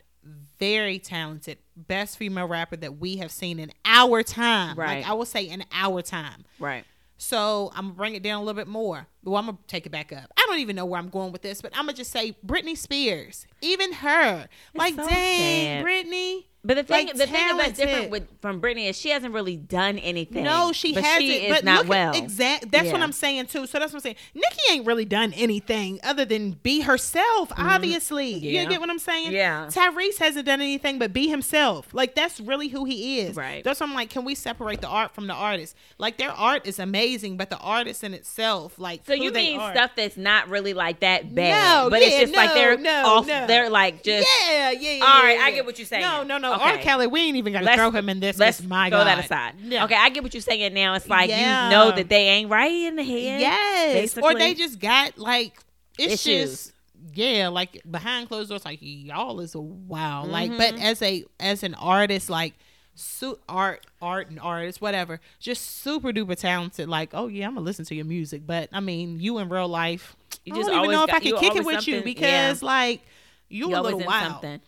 [0.58, 4.76] very talented, best female rapper that we have seen in our time.
[4.76, 4.98] Right.
[4.98, 6.44] Like I will say in our time.
[6.58, 6.84] Right.
[7.16, 9.06] So I'm gonna bring it down a little bit more.
[9.22, 10.32] Well, I'm gonna take it back up.
[10.36, 12.76] I don't even know where I'm going with this, but I'm gonna just say Britney
[12.76, 14.48] Spears, even her.
[14.74, 15.84] like, so dang, sad.
[15.84, 16.44] Britney.
[16.64, 19.56] But the thing, Like, the thing that's different with from Britney is she hasn't really
[19.56, 20.44] done anything.
[20.44, 21.20] No, she hasn't.
[21.22, 22.14] She is but not look well.
[22.16, 22.70] Exact.
[22.70, 23.66] That's what I'm saying too.
[23.66, 24.16] So that's what I'm saying.
[24.34, 27.52] Nicki ain't really done anything other than be herself.
[27.56, 28.44] Obviously, Mm-hmm.
[28.44, 28.62] Yeah.
[28.62, 29.32] you get what I'm saying.
[29.32, 29.66] Yeah.
[29.70, 31.88] Tyrese hasn't done anything but be himself.
[31.92, 33.36] Like that's really who he is.
[33.36, 33.62] Right.
[33.62, 35.76] That's why I'm like, can we separate the art from the artist?
[35.98, 39.72] Like their art is amazing, but the artist in itself, like So you mean are.
[39.74, 43.02] stuff that's not really like that bad, No, but it's yeah, just like they're no,
[43.18, 43.26] off.
[43.26, 43.46] no.
[43.46, 45.04] They're like just yeah, yeah, yeah.
[45.04, 45.54] All right, yeah, I yeah.
[45.56, 46.02] get what you're saying.
[46.02, 46.53] No, no, no.
[46.54, 46.64] Okay.
[46.72, 46.78] R.
[46.78, 48.38] Kelly, we ain't even gonna Let's- throw him in this.
[48.38, 49.06] Let's my throw God.
[49.06, 49.54] that aside.
[49.60, 49.84] Yeah.
[49.84, 50.94] Okay, I get what you're saying now.
[50.94, 51.64] It's like Yeah.
[51.66, 53.40] you know that they ain't right in the head.
[53.40, 55.58] Yes, or they just got like
[55.98, 56.50] it's Issues.
[56.50, 56.72] just
[57.14, 60.24] yeah, like behind closed doors, like y'all is a wow.
[60.24, 60.82] Like, but Mm-hmm.
[60.82, 62.54] as a as an artist, like
[62.94, 66.88] su- art, art and artist, whatever, just super duper talented.
[66.88, 69.68] Like, oh yeah, I'm gonna listen to your music, but I mean, you in real
[69.68, 72.02] life, You I just don't even know if got- I can kick it with you
[72.02, 73.00] because like
[73.48, 74.32] you, You a little wild.
[74.32, 74.60] something.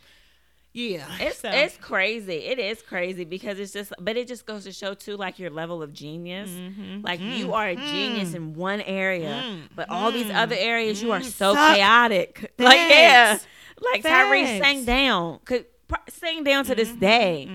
[0.76, 2.34] Yeah, It's so- it's crazy.
[2.34, 5.48] It is crazy because it's just, but it just goes to show too, like your
[5.50, 6.50] level of genius.
[6.50, 7.00] Mm-hmm.
[7.02, 9.68] Like you are a genius in one area, Mm.
[9.74, 10.36] but all these Mm.
[10.42, 11.24] other areas you are Mm.
[11.24, 11.76] so Suck.
[11.76, 12.52] chaotic.
[12.58, 13.38] Like yeah,
[13.80, 15.64] like Tyrese sang down, could
[16.10, 17.48] sing down to this day.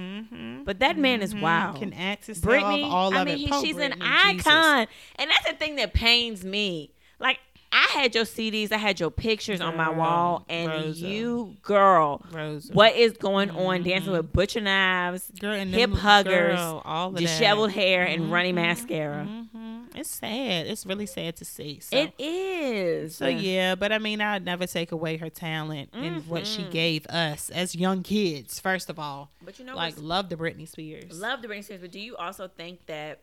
[0.63, 1.77] But that man is wild.
[1.77, 3.53] Can act his Britney, all I of mean, it.
[3.53, 4.47] he, she's an Britney, Jesus.
[4.47, 6.91] icon, and that's the thing that pains me.
[7.19, 7.39] Like
[7.73, 11.07] I had your CDs, I had your pictures on my wall, and Rosa.
[11.07, 12.73] you, girl, Rosa.
[12.73, 13.83] what is going on?
[13.83, 17.75] Dancing with butcher knives, Girl, and hip huggers, girl, all disheveled that.
[17.75, 19.25] hair, and runny Mhm, mascara.
[19.55, 19.87] mhm.
[19.95, 20.67] It's sad.
[20.67, 21.79] It's really sad to see.
[21.81, 21.97] So.
[21.97, 23.15] It is.
[23.15, 27.05] so yeah, but I mean, I'd never take away her talent and what she gave
[27.07, 28.59] us as young kids.
[28.59, 31.19] First of all, But you know, like love the Britney Spears.
[31.19, 31.81] love the Britney Spears.
[31.81, 33.21] But do you also think that,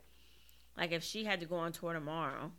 [0.76, 2.52] like, if she had to go on tour tomorrow,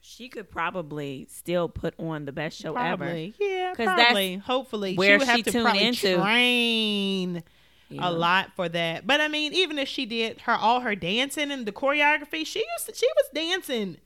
[0.00, 2.96] she could probably still put on the best show ever?
[3.04, 4.44] probably, yeah, 'Cause that's.
[4.46, 6.16] Hopefully, where she would have to tuned into.
[6.16, 7.42] train
[7.90, 9.06] You a lot for that.
[9.06, 12.60] But I mean, even if she did her all her dancing and the choreography, she
[12.60, 13.96] used to, she was dancing,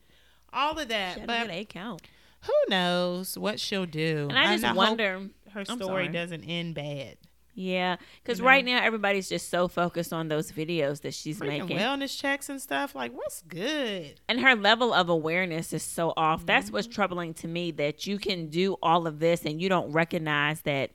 [0.51, 1.25] all of that.
[1.27, 2.01] But a count.
[2.41, 4.27] who knows what she'll do?
[4.29, 5.29] And I just hope wonder.
[5.51, 7.17] her story doesn't end bad.
[7.55, 8.49] Yeah, because You know?
[8.49, 12.49] right now everybody's just so focused on those videos that she's Freaking making, wellness checks
[12.49, 12.95] and stuff.
[12.95, 14.19] Like, what's good?
[14.27, 16.45] and her level of awareness is so off.
[16.45, 16.93] That's what's Mm-hmm.
[16.95, 20.91] troubling to me that you can do all of this and you don't recognize that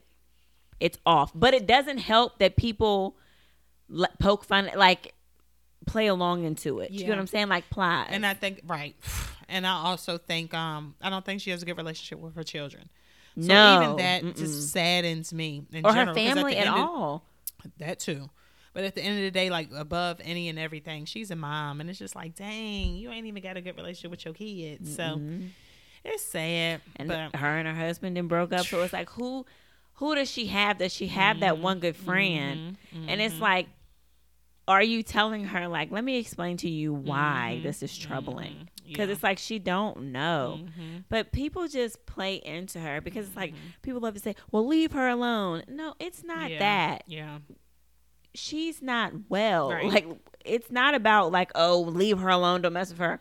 [0.81, 1.31] it's off.
[1.33, 3.15] But it doesn't help that people
[3.87, 5.13] le- poke fun, like
[5.87, 6.91] play along into it.
[6.91, 7.47] You know what I'm saying?
[7.47, 8.07] Like plies.
[8.11, 8.95] And I think right.
[9.51, 12.43] And I also think um I don't think she has a good relationship with her
[12.43, 12.87] children.
[13.41, 14.37] So no, even that mm-mm.
[14.37, 15.63] just saddens me.
[15.71, 17.23] In or general, her at family the at end of- all.
[17.77, 18.29] that too.
[18.73, 21.81] But at the end of the day, like above any and everything, she's a mom,
[21.81, 24.95] and it's just like, dang, you ain't even got a good relationship with your kids.
[24.95, 25.49] So Mhm.
[26.05, 26.81] it's sad.
[26.95, 28.65] and but her and her husband then broke up.
[28.67, 29.45] So it's like, who,
[29.93, 30.77] who does she have?
[30.77, 32.77] Does she have that one good friend?
[32.95, 33.41] Mhm, And it's mhm.
[33.41, 33.67] like,
[34.67, 38.69] are you telling her like, let me explain to you why Mhm, this is troubling?
[38.89, 39.13] Because yeah.
[39.13, 40.59] it's like she don't know.
[40.61, 41.03] Mhm.
[41.09, 43.67] But people just play into her because it's like Mm-hmm.
[43.81, 47.03] people love to say, "Well, leave her alone." No, it's not Yeah, that.
[47.07, 47.39] Yeah.
[48.35, 49.71] She's not well.
[49.71, 49.85] Right.
[49.85, 50.07] Like
[50.45, 53.19] it's not about like, "Oh, leave her alone, don't mess with her."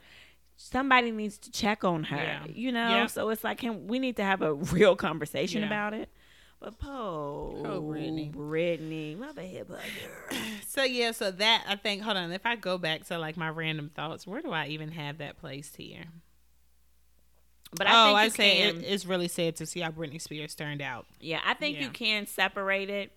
[0.57, 2.17] Somebody needs to check on her.
[2.17, 2.45] Yeah.
[2.53, 3.07] You know?
[3.07, 6.09] So it's like can we need to have a real conversation about it.
[6.61, 8.33] But Poe, Poe Britney.
[8.35, 10.43] Britney, mother hip hugger.
[10.67, 12.03] So yeah, so that I think.
[12.03, 14.91] Hold on, if I go back to like my random thoughts, where do I even
[14.91, 16.05] have that placed here?
[17.77, 18.77] But oh, I think I say can.
[18.83, 21.07] it, it's really sad to see how Britney Spears turned out.
[21.21, 21.85] Yeah, I think Yeah.
[21.85, 23.13] you can separate it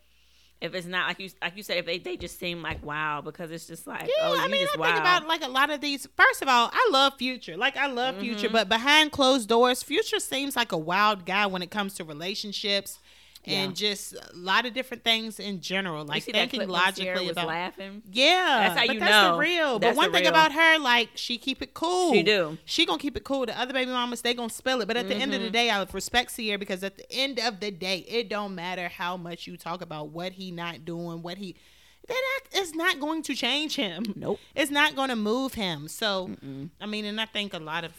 [0.60, 3.22] if it's not like you like you said if they, they just seem like wow
[3.22, 4.86] because it's just like Yeah, oh you I mean, just I wow.
[4.88, 6.08] think about like a lot of these.
[6.16, 7.58] First of all, I love Future.
[7.58, 8.54] Like I love Future, Mm-hmm.
[8.54, 13.00] but behind closed doors, Future seems like a wild guy when it comes to relationships
[13.46, 13.90] and Yeah.
[13.90, 16.06] just a lot of different things in general.
[16.06, 17.48] Like thinking logically was about.
[17.48, 18.04] laughing.
[18.12, 19.32] Yeah, That's how but you that's know.
[19.34, 19.80] the real.
[19.80, 20.30] That's but one thing real.
[20.30, 22.14] about her, like she keep it cool.
[22.14, 22.58] She do.
[22.66, 23.46] She gonna keep it cool.
[23.46, 24.88] The other baby mamas, they gonna spill it.
[24.88, 25.54] But at the end of the Mm-hmm.
[25.54, 28.88] day, I would respect Ciara because at the end of the day, it don't matter
[28.90, 31.56] how much you talk about what he not doing, what he
[32.08, 34.04] that act is not going to change him.
[34.16, 34.40] Nope.
[34.56, 35.88] It's not going to move him.
[35.88, 36.32] So
[36.82, 37.92] I mean, and I think a lot of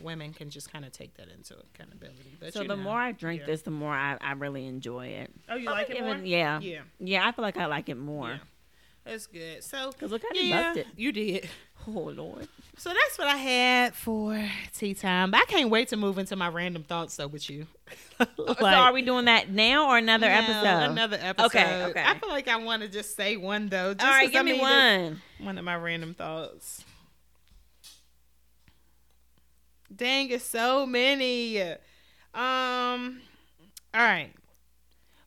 [0.00, 2.36] women can just kind of take that into accountability.
[2.40, 3.46] But So the know, more I drink yeah.
[3.46, 5.30] this, the more I, I really enjoy it.
[5.48, 6.16] oh, you I'm like it giving- more?
[6.24, 6.60] Yeah.
[6.60, 8.28] yeah, Yeah, I feel like I like it more.
[8.30, 8.38] Yeah.
[9.04, 9.62] That's good.
[9.62, 10.86] So Cause look, I done yeah, it.
[10.96, 11.48] you did.
[11.88, 12.48] Oh Lord.
[12.78, 14.36] So that's what I had for
[14.76, 15.30] tea time.
[15.30, 17.68] But I can't wait to move into my random thoughts though with you.
[18.18, 20.90] so are we doing that now or another No, episode?
[20.90, 21.46] Another episode.
[21.46, 22.02] Okay, okay.
[22.04, 23.94] I feel like I want to just say one though.
[23.94, 25.22] Just All right, 'cause, give I me mean, one.
[25.38, 26.84] One of my random thoughts.
[29.96, 31.60] Dang, it's so many.
[31.62, 33.20] Um.
[33.94, 34.32] All right.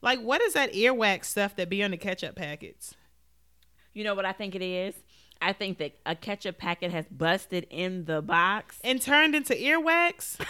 [0.02, 2.96] Like, what is that earwax stuff that be on the ketchup packets?
[3.94, 4.96] You know what I think it is?
[5.42, 8.80] I think that a ketchup packet has busted in the box.
[8.84, 10.40] And turned into earwax?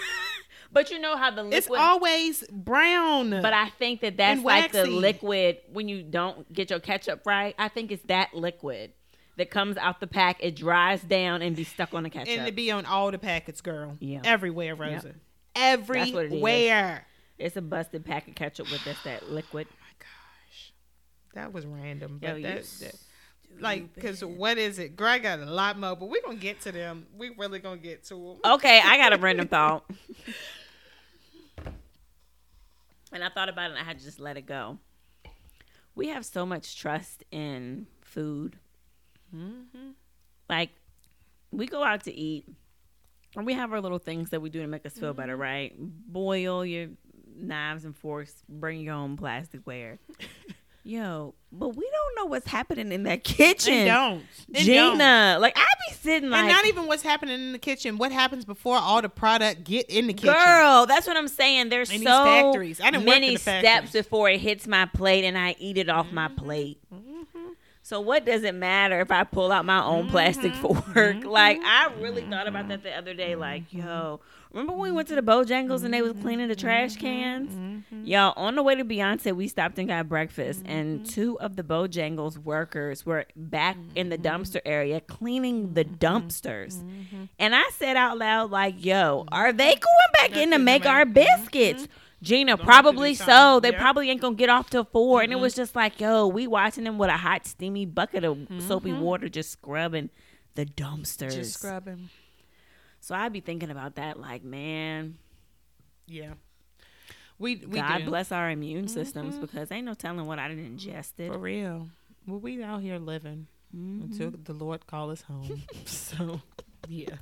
[0.72, 3.32] But you know how the liquid it's always brown.
[3.32, 7.56] But I think that that's like the liquid when you don't get your ketchup right.
[7.58, 8.94] I think it's that liquid
[9.40, 10.38] that comes out the pack.
[10.42, 12.38] It dries down and be stuck on the ketchup.
[12.38, 13.96] And to be on all the packets, girl.
[14.00, 14.20] Yeah.
[14.24, 14.96] Everywhere, Rosa.
[14.96, 15.14] what it is.
[15.56, 17.06] Everywhere.
[17.38, 19.68] it's a busted pack of ketchup with this that liquid.
[19.72, 20.74] Oh my gosh.
[21.36, 22.20] That was random.
[22.22, 22.96] Yo, But you that, that
[23.62, 24.98] like, because what is it?
[24.98, 27.08] greg got a lot more, but we're going to get to them.
[27.18, 28.54] We really going to get to them.
[28.54, 29.90] Okay, I got a random thought.
[33.14, 34.80] and I thought about it and I had to just let it go.
[35.96, 38.58] We have so much trust in food.
[39.36, 39.90] Mm-hmm.
[40.50, 40.70] Like,
[41.52, 42.46] we go out to eat
[43.36, 45.42] and we have our little things that we do to make us feel better, Mm-hmm.
[45.42, 45.74] right?
[45.78, 46.88] Boil your
[47.36, 49.98] knives and forks, bring your own plasticware.
[50.84, 53.74] Yo, but we don't know what's happening in that kitchen.
[53.74, 54.24] They don't.
[54.48, 55.42] They Gina, don't.
[55.42, 57.98] like I be sitting like and not even what's happening in the kitchen.
[57.98, 60.34] What happens before all the product get in the kitchen?
[60.34, 61.70] Girl, that's what I'm saying.
[61.70, 62.80] There's In so factories.
[62.82, 66.12] I in many the steps before it hits my plate and I eat it off
[66.12, 66.80] my plate.
[67.90, 71.24] So what does it matter if I pull out my own plastic fork?
[71.24, 73.34] Like I really thought about that the other day.
[73.36, 74.20] Like, yo,
[74.54, 77.84] remember when we went to the Bojangles and they was cleaning the trash cans?
[78.04, 81.64] Y'all, on the way to Beyoncé, we stopped and got breakfast, and two of the
[81.64, 86.84] Bojangles workers were back in the dumpster area cleaning the dumpsters.
[87.40, 91.08] And I said out loud, like, yo, are they going back in to make our
[91.08, 91.88] biscuits?
[92.22, 93.60] Gina, have to do probably so.
[93.60, 93.80] They Yeah.
[93.80, 95.42] probably ain't gonna get off till 4 And it mm-hmm.
[95.42, 98.60] was just like, yo, we watching them with a hot, steamy bucket of mm-hmm.
[98.60, 100.10] soapy water just scrubbing
[100.56, 101.36] the dumpsters.
[101.36, 102.10] Just scrubbing.
[103.00, 105.18] So I'd be thinking about that, like, man,
[106.08, 106.34] Yeah.
[107.38, 108.06] We we God do.
[108.06, 109.46] bless our immune systems mm-hmm.
[109.46, 111.32] because ain't no telling what I done ingested.
[111.32, 111.88] For real.
[112.28, 115.64] Well, we out here living until the Lord call us home.
[115.86, 116.42] so,
[116.88, 117.16] yeah.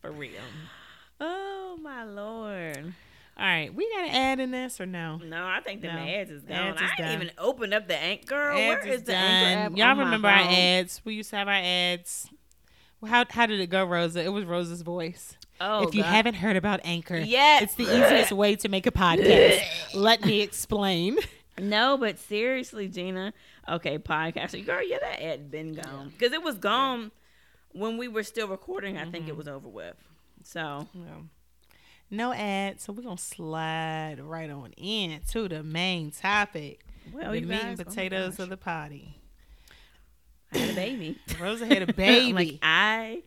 [0.00, 0.32] For real.
[1.24, 2.92] Oh my lord.
[3.38, 5.16] All right, we got to add in this or no?
[5.16, 5.98] No, I think the No.
[5.98, 6.56] ads is gone.
[6.56, 7.12] Ads is I done.
[7.14, 8.26] even opened up the anchor.
[8.26, 11.00] Girl, where Ads is the anchor Y'all remember our ads?
[11.04, 12.28] We used to have our ads.
[13.06, 14.22] How how did it go, Rosa?
[14.22, 15.36] It was Rosa's voice.
[15.60, 16.08] Oh, if you God.
[16.10, 17.62] haven't heard about Anchor, Yes.
[17.62, 19.62] it's the easiest way to make a podcast.
[19.94, 21.18] Let me explain.
[21.58, 23.32] No, but seriously, Gina.
[23.68, 24.64] Okay, podcast.
[24.66, 27.12] Girl, yeah, that ad been gone because it was gone
[27.72, 28.96] when we were still recording.
[28.98, 29.10] I Mm-hmm.
[29.12, 29.96] think it was over with.
[30.44, 31.26] So Well,
[32.12, 36.84] no ads, so we're gonna slide right on in to the main topic.
[37.12, 38.44] well, the meat guys, and oh potatoes gosh.
[38.44, 39.18] of the potty.
[40.52, 41.18] I had a baby.
[41.40, 42.32] Rosa had a baby.
[42.32, 43.22] like I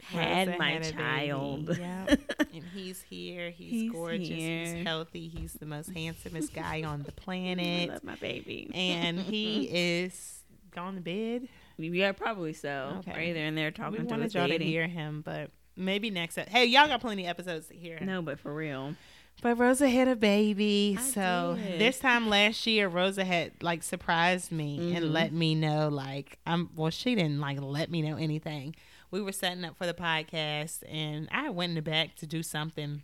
[0.00, 1.78] had Rosa my had child.
[1.78, 2.20] Yep.
[2.54, 3.50] and he's here.
[3.50, 4.28] He's, He's gorgeous.
[4.28, 4.64] here.
[4.76, 5.28] He's healthy.
[5.28, 7.90] He's the most handsomest guy on the planet.
[7.90, 8.70] I love my baby.
[8.74, 10.40] and he is
[10.74, 11.48] gone to bed.
[11.76, 12.96] yeah, probably so.
[13.00, 13.12] Okay.
[13.12, 16.38] Or either in there We talking to wanted y'all to hear him, but maybe next.
[16.38, 17.98] ep- Hey, y'all got plenty of episodes to hear.
[18.00, 18.94] No, but for real.
[19.42, 20.96] But Rosa had a baby.
[20.98, 21.80] I so did.
[21.80, 25.12] this time last year, Rosa had like surprised me and Mhm.
[25.12, 28.76] let me know like I'm well, she didn't like let me know anything.
[29.10, 32.42] We were setting up for the podcast and I went in the back to do
[32.44, 33.02] something.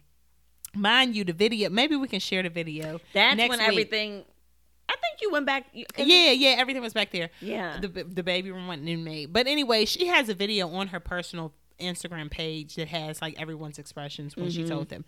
[0.75, 3.01] Mind you, the video maybe we can share the video.
[3.13, 3.69] That's next when week.
[3.69, 4.25] everything.
[4.89, 5.67] I think you went back.
[5.73, 7.31] you- Yeah, yeah, everything was back there.
[7.41, 7.79] Yeah.
[7.81, 9.33] The the baby room wasn't in made.
[9.33, 13.79] But anyway, she has a video on her personal Instagram page that has like everyone's
[13.79, 14.63] expressions when Mm-hmm.
[14.63, 15.05] she told them.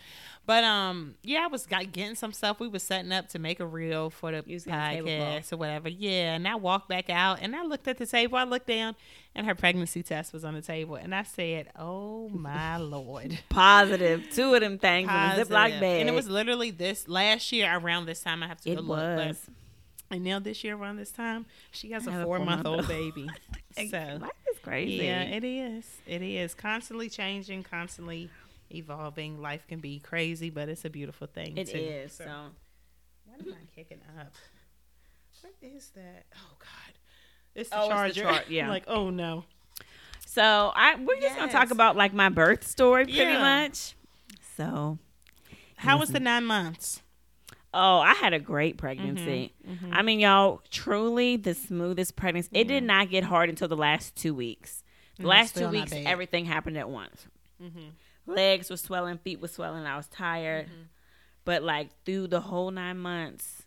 [0.46, 2.58] But um, yeah, I was like getting some stuff.
[2.60, 5.88] We was setting up to make a reel for the was podcast or whatever.
[5.88, 8.36] Yeah, and I walked back out and I looked at the table.
[8.38, 8.96] I looked down
[9.34, 13.38] and her pregnancy test was on the table, and I said, "Oh my lord."
[14.32, 16.00] Two of them things in a Ziploc bag.
[16.00, 18.42] And it was literally this last year around this time.
[18.42, 19.50] I have to It go look, but- was.
[20.12, 22.66] And now this year around this time, she has I a have a four month
[22.66, 23.14] old four-month-old.
[23.14, 23.28] baby.
[23.90, 25.04] so Life is crazy.
[25.04, 25.84] yeah, it is.
[26.06, 28.30] It is constantly changing, constantly
[28.74, 29.40] evolving.
[29.42, 31.56] Life can be crazy, but it's a beautiful thing.
[31.56, 31.78] It too.
[31.78, 32.12] is.
[32.12, 32.30] So, So
[33.26, 34.32] what am I kicking up?
[35.40, 36.24] What is that?
[36.36, 36.94] Oh God,
[37.54, 38.22] it's the Oh, it's the charger.
[38.22, 38.68] char- yeah.
[38.76, 39.44] like oh no.
[40.26, 43.62] So I we're just gonna talk about like my birth story pretty Yeah.
[43.66, 43.94] much.
[44.56, 44.98] So
[45.76, 47.02] How was the nine months?
[47.74, 49.52] Oh, I had a great pregnancy.
[49.68, 49.92] Mm-hmm.
[49.92, 52.50] I mean, y'all, truly the smoothest pregnancy.
[52.52, 54.82] It did not get hard until the last two weeks.
[55.18, 57.26] The last two weeks, everything happened at once.
[57.62, 58.32] Mm-hmm.
[58.32, 59.84] Legs were swelling, feet were swelling.
[59.86, 60.68] I was tired,
[61.44, 63.62] but like through the whole nine months,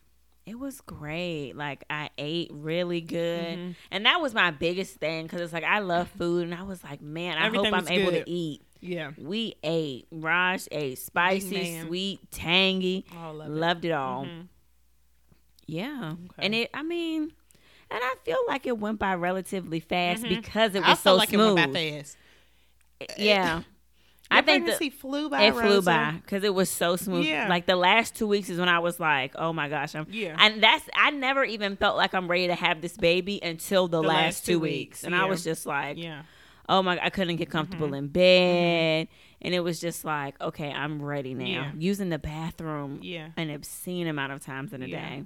[0.46, 1.54] it was great.
[1.56, 3.72] Like I ate really good, Mm-hmm.
[3.92, 6.84] and that was my biggest thing because it's like I love food, and I was
[6.84, 8.62] like, man, I Everything hope I'm was able to eat.
[8.88, 9.12] Yeah.
[9.18, 10.08] We ate.
[10.12, 11.88] Raj ate spicy, man.
[11.88, 13.06] sweet, tangy.
[13.16, 13.50] Of it.
[13.50, 14.26] Loved it all.
[14.26, 14.48] Mhm.
[15.68, 16.14] Yeah.
[16.14, 16.46] Okay.
[16.46, 17.24] And it, I mean,
[17.92, 20.92] and I feel like it went by relatively fast because it was Mm-hmm.
[20.92, 21.52] I so like smooth.
[21.52, 22.18] it went by fast.
[23.18, 23.62] Yeah.
[24.32, 25.44] I Your think the, flew by.
[25.44, 27.26] it flew by because it was so smooth.
[27.26, 27.48] Yeah.
[27.48, 30.08] Like the last two weeks is when I was like, oh my gosh, I'm.
[30.10, 30.36] Yeah.
[30.40, 34.02] And that's I never even felt like I'm ready to have this baby until the,
[34.02, 35.22] The last, last two two weeks, weeks, and yeah.
[35.24, 36.24] I was just like, Yeah.
[36.70, 37.96] Oh my, I couldn't get comfortable mm-hmm.
[37.96, 39.46] in bed, mm-hmm.
[39.46, 41.46] and it was just like, okay, I'm ready now.
[41.46, 41.72] Yeah.
[41.78, 43.30] Using the bathroom Yeah.
[43.38, 45.10] an obscene amount of times in a Yeah.
[45.10, 45.24] day.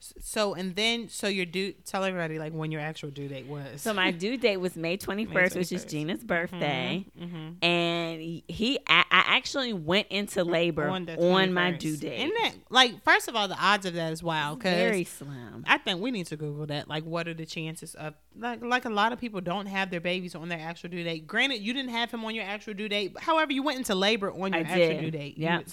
[0.00, 3.82] So and then so your due tell everybody like when your actual due date was.
[3.82, 5.88] So my due date was May 21st, which is 21st.
[5.90, 7.04] Gina's birthday.
[7.20, 7.62] Mhm.
[7.62, 11.16] And he, I, I actually went into labor on, the
[11.52, 12.18] my due date.
[12.18, 15.64] Isn't that like first of all the odds of that is wild Very slim.
[15.66, 16.88] I think we need to Google that.
[16.88, 20.00] Like, what are the chances of like like a lot of people don't have their
[20.00, 21.26] babies on their actual due date.
[21.26, 23.14] Granted, you didn't have him on your actual due date.
[23.18, 25.00] However, you went into labor on your I actual did.
[25.00, 25.36] due date.
[25.36, 25.58] Yeah.
[25.58, 25.64] You.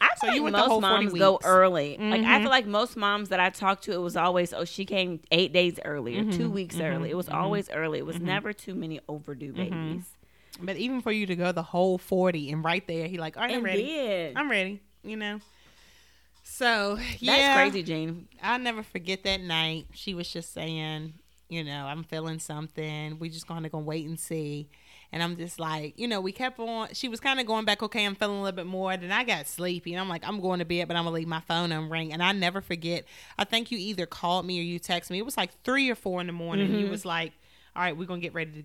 [0.00, 1.96] I So feel you like went the whole most 40 moms go early.
[1.98, 4.84] Like I feel like most moms that I talked to, it was always, oh, she
[4.84, 6.38] came eight days early or mm-hmm.
[6.38, 6.94] two weeks mm-hmm.
[6.94, 7.10] early.
[7.10, 7.38] It was mm-hmm.
[7.38, 7.98] always early.
[7.98, 10.04] It was never too many overdue babies.
[10.60, 13.42] But even for you to go the whole forty and right there, he like, all
[13.42, 13.84] right, I'm ready.
[13.84, 14.36] did.
[14.36, 14.80] I'm ready.
[15.02, 15.40] You know.
[16.44, 18.28] So That's yeah, crazy, Gene.
[18.42, 19.86] I'll never forget that night.
[19.94, 21.14] She was just saying,
[21.48, 23.18] you know, I'm feeling something.
[23.18, 24.68] We just gonna go wait and see.
[25.14, 26.88] And I'm just like, you know, we kept on.
[26.92, 27.84] She was kind of going back.
[27.84, 28.96] Okay, I'm feeling a little bit more.
[28.96, 31.28] Then I got sleepy, and I'm like, I'm going to bed, but I'm gonna leave
[31.28, 32.12] my phone on ring.
[32.12, 33.04] And I never forget.
[33.38, 35.18] I think you either called me or you texted me.
[35.18, 36.66] It was like three or four in the morning.
[36.66, 36.78] Mm-hmm.
[36.80, 37.32] You was like,
[37.76, 38.62] all right, we're gonna get ready to.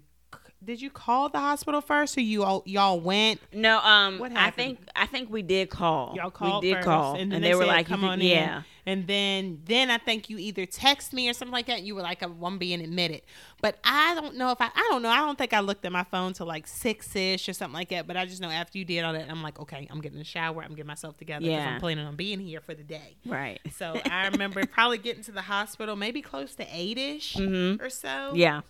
[0.62, 3.40] Did you call the hospital first, or you all y'all went?
[3.54, 4.46] No, um, What happened?
[4.46, 6.14] I think I think we did call.
[6.18, 8.18] Y'all called We did first, call, and, and, then they, were said, like, "Come on
[8.20, 8.62] could- in." yeah.
[8.86, 11.84] And then, then I think you either text me or something like that.
[11.84, 13.22] You were like, "I'm being admitted,"
[13.62, 15.10] but I don't know if I, I don't know.
[15.10, 17.90] I don't think I looked at my phone till like six ish or something like
[17.90, 18.06] that.
[18.06, 20.24] But I just know after you did all that, I'm like, okay, I'm getting a
[20.26, 20.62] shower.
[20.64, 21.70] I'm getting myself together because Yeah.
[21.76, 23.16] I'm planning on being here for the day.
[23.26, 23.60] Right.
[23.78, 27.82] So I remember probably getting to the hospital maybe close to eight ish Mhm.
[27.82, 28.32] or so.
[28.34, 28.62] Yeah.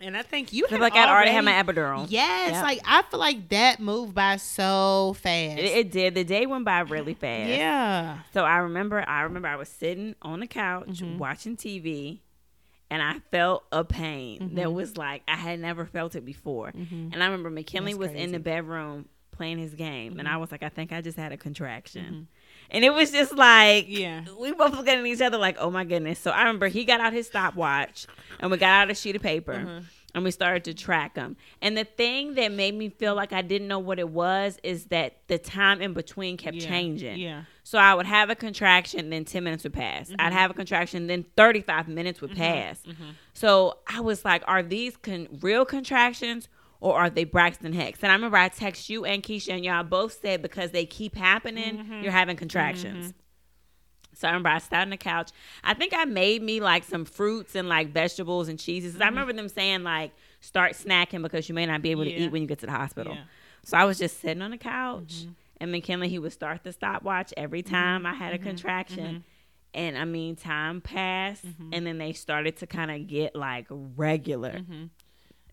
[0.00, 2.06] And I think you had like I already had my epidural.
[2.08, 2.62] Yes, Yeah.
[2.62, 5.58] like I feel like that moved by so fast.
[5.58, 6.14] It, it did.
[6.14, 7.48] The day went by really fast.
[7.50, 8.18] yeah.
[8.34, 11.18] So I remember, I remember I was sitting on the couch Mm-hmm.
[11.18, 12.20] watching TV,
[12.90, 14.54] and I felt a pain Mm-hmm.
[14.56, 16.68] that was like I had never felt it before.
[16.68, 18.24] And I remember McKinley That's was in crazy.
[18.26, 18.32] Mm-hmm.
[18.32, 21.36] the bedroom playing his game, and I was like, I think I just had a
[21.36, 22.28] contraction.
[22.70, 24.24] And it was just like, Yeah.
[24.38, 26.18] we both looking at each other like, oh my goodness.
[26.18, 28.06] So I remember he got out his stopwatch,
[28.40, 29.54] and we got out a sheet of paper.
[29.54, 29.84] Mm-hmm.
[30.14, 31.36] And we started to track them.
[31.60, 34.86] And the thing that made me feel like I didn't know what it was is
[34.86, 36.68] that the time in between kept Yeah.
[36.70, 37.18] changing.
[37.18, 37.42] Yeah.
[37.64, 40.08] So I would have a contraction, then 10 minutes would pass.
[40.08, 40.20] Mm-hmm.
[40.20, 42.82] I'd have a contraction, then 35 minutes would pass.
[43.34, 46.48] So I was like, are these con- real contractions
[46.80, 48.00] or are they Braxton Hicks?
[48.02, 51.14] And I remember I text you and Keisha, and y'all both said because they keep
[51.16, 52.02] happening, Mm-hmm.
[52.02, 53.14] you're having contractions.
[54.14, 55.30] So I remember I sat on the couch.
[55.62, 58.94] I think I made me like some fruits and like vegetables and cheeses.
[58.94, 59.02] Mm-hmm.
[59.02, 62.20] I remember them saying like start snacking because you may not be able to Yeah.
[62.20, 63.14] eat when you get to the hospital.
[63.14, 63.24] Yeah.
[63.64, 65.30] So I was just sitting on the couch, Mm-hmm.
[65.60, 68.46] and McKinley he would start the stopwatch every time I had a Mm-hmm.
[68.46, 69.24] contraction.
[69.74, 71.70] And I mean, time passed, Mm-hmm.
[71.74, 74.60] and then they started to kind of get like regular.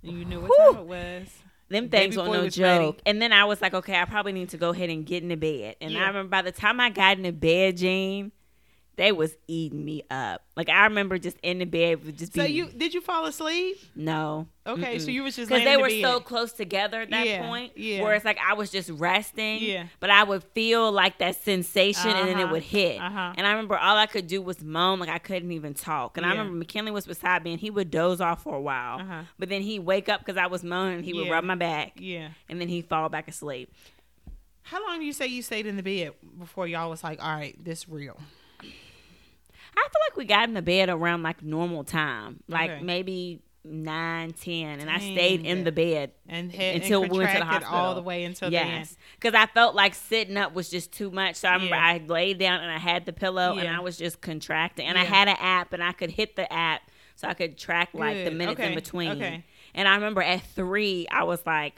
[0.04, 1.28] You knew what time it was.
[1.70, 2.86] Them things were no was ready.
[2.86, 3.02] joke.
[3.06, 5.30] And then I was like, okay, I probably need to go ahead and get in
[5.30, 5.78] the bed.
[5.82, 6.04] And Yeah.
[6.04, 8.32] I remember by the time I got in the bed, Jean,
[8.96, 10.44] they was eating me up.
[10.56, 13.26] Like I remember just in the bed, would just So be you did you fall
[13.26, 13.78] asleep?
[13.96, 14.48] no.
[14.66, 17.28] Okay, so you was just because they in the were so close together at that
[17.28, 17.74] Yeah, point.
[17.76, 18.02] yeah.
[18.02, 19.62] Where it's like I was just resting.
[19.62, 19.88] Yeah.
[20.00, 23.02] But I would feel like that sensation, and then it Uh-huh, would hit.
[23.02, 23.34] uh-huh.
[23.36, 26.16] And I remember all I could do was moan, like I couldn't even talk.
[26.16, 26.38] And I Yeah.
[26.38, 29.00] remember McKinley was beside me, and he would doze off for a while.
[29.02, 29.24] Uh-huh.
[29.38, 30.98] But then he'd wake up because I was moaning.
[30.98, 31.34] and He would Yeah.
[31.34, 32.30] rub my back, Yeah.
[32.48, 33.70] and then he'd fall back asleep.
[34.62, 37.36] How long do you say you stayed in the bed before y'all was like, all
[37.36, 38.18] right, this real?
[39.76, 42.82] I feel like we got in the bed around like normal time, like Okay.
[42.84, 47.32] maybe nine, ten, and I stayed in the bed And had, until and we went
[47.32, 48.70] to the hospital all the way until the end.
[48.72, 51.38] yes, because I felt like sitting up was just too much.
[51.38, 51.86] So I remember Yeah.
[51.86, 55.06] I laid down and I had the pillow and I was just contracting, and I
[55.06, 56.82] had an app and I could hit the app
[57.16, 58.38] so I could track like the Good.
[58.38, 59.12] minutes in between.
[59.12, 59.44] Okay.
[59.74, 61.76] And I remember at three, I was like,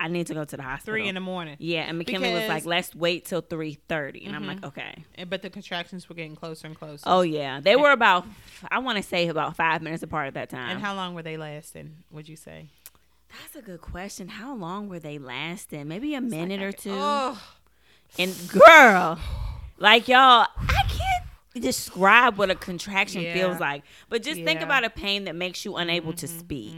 [0.00, 0.92] I need to go to the hospital.
[0.94, 1.56] Three in the morning.
[1.60, 4.24] yeah, and McKinley was like, "Let's wait till three three thirty.
[4.26, 4.46] and I'm Mhm.
[4.48, 7.02] like, "Okay." But the contractions were getting closer and closer.
[7.06, 8.26] Oh yeah, they were about
[8.70, 10.70] I want to say about five minutes apart at that time.
[10.70, 12.66] And how long were they lasting, would you say?
[13.40, 14.28] That's a good question.
[14.28, 15.88] How long were they lasting?
[15.88, 16.90] Maybe a minute or two.
[16.96, 17.40] Oh,
[18.18, 19.18] And girl,
[19.78, 21.13] like y'all, I can't
[21.54, 23.34] describe what a contraction Yeah.
[23.34, 23.84] feels like.
[24.08, 24.54] But just think Yeah.
[24.54, 24.64] Mm-hmm.
[24.64, 26.74] about a pain that makes you unable to speak.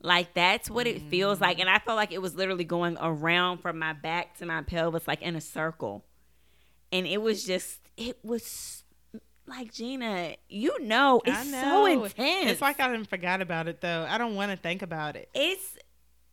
[0.00, 1.58] Like that's what it feels like.
[1.58, 5.06] And I felt like it was literally going around from my back to my pelvis,
[5.08, 6.04] like in a circle.
[6.90, 8.84] And it was just, it was
[9.46, 12.50] like Gina, you know, it's I so intense.
[12.50, 14.06] It's like I didn't forgot about it though.
[14.08, 15.28] I don't want to think about it.
[15.34, 15.76] it's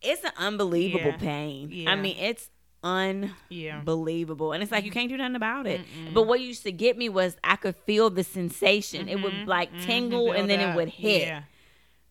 [0.02, 1.16] it's an unbelievable Yeah.
[1.18, 1.86] pain.
[1.88, 2.48] I mean, it's
[2.82, 3.78] Yeah.
[3.78, 5.80] unbelievable, and it's like you can't do nothing about it.
[6.14, 9.08] But what used to get me was I could feel the sensation.
[9.08, 11.22] It would like tingle, Build and then it would hit.
[11.22, 11.42] Yeah.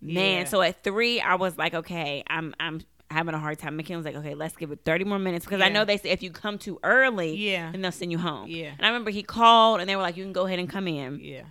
[0.01, 0.43] Man, Yeah.
[0.45, 3.75] so at three, I was like, okay, I'm I'm having a hard time.
[3.75, 6.09] McKinley was like, okay, let's give it 30 more minutes because I know they say
[6.09, 7.71] if you come too early, Yeah.
[7.71, 8.47] then they'll send you home.
[8.49, 8.71] Yeah.
[8.77, 10.87] And I remember he called and they were like, you can go ahead and come
[10.87, 11.19] in.
[11.19, 11.41] Yeah.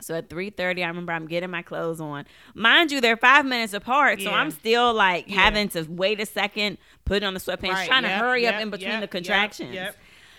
[0.00, 2.24] So at 3:30, I remember I'm getting my clothes on.
[2.54, 5.36] Mind you, they're five minutes apart, so I'm still like Yeah.
[5.36, 8.60] having to wait a second, put on the sweatpants, Right, trying to yep, hurry up
[8.60, 9.74] in between yep, the yep, contractions.
[9.74, 9.96] yep.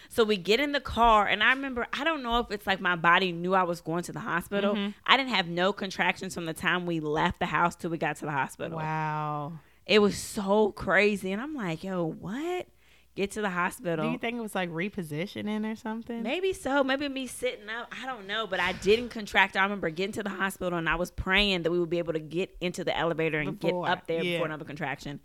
[0.10, 2.82] So we get in the car, and I remember I don't know if it's like
[2.82, 4.76] my body knew I was going to the hospital.
[4.76, 4.90] Mm-hmm.
[5.06, 8.18] I didn't have no contractions from the time we left the house till we got
[8.18, 8.78] to the hospital.
[8.78, 9.54] Wow.
[9.86, 12.68] It was so crazy, and I'm like, yo, what?
[13.14, 14.06] Get to the hospital.
[14.06, 16.24] Do you think it was like repositioning or something?
[16.24, 16.82] Maybe so.
[16.82, 17.94] Maybe me sitting up.
[18.02, 18.48] I don't know.
[18.48, 19.58] But I didn't contract.
[19.58, 22.14] I remember getting to the hospital and I was praying that we would be able
[22.14, 24.34] to get into the elevator and Before, get up there yeah.
[24.34, 25.20] before another contraction.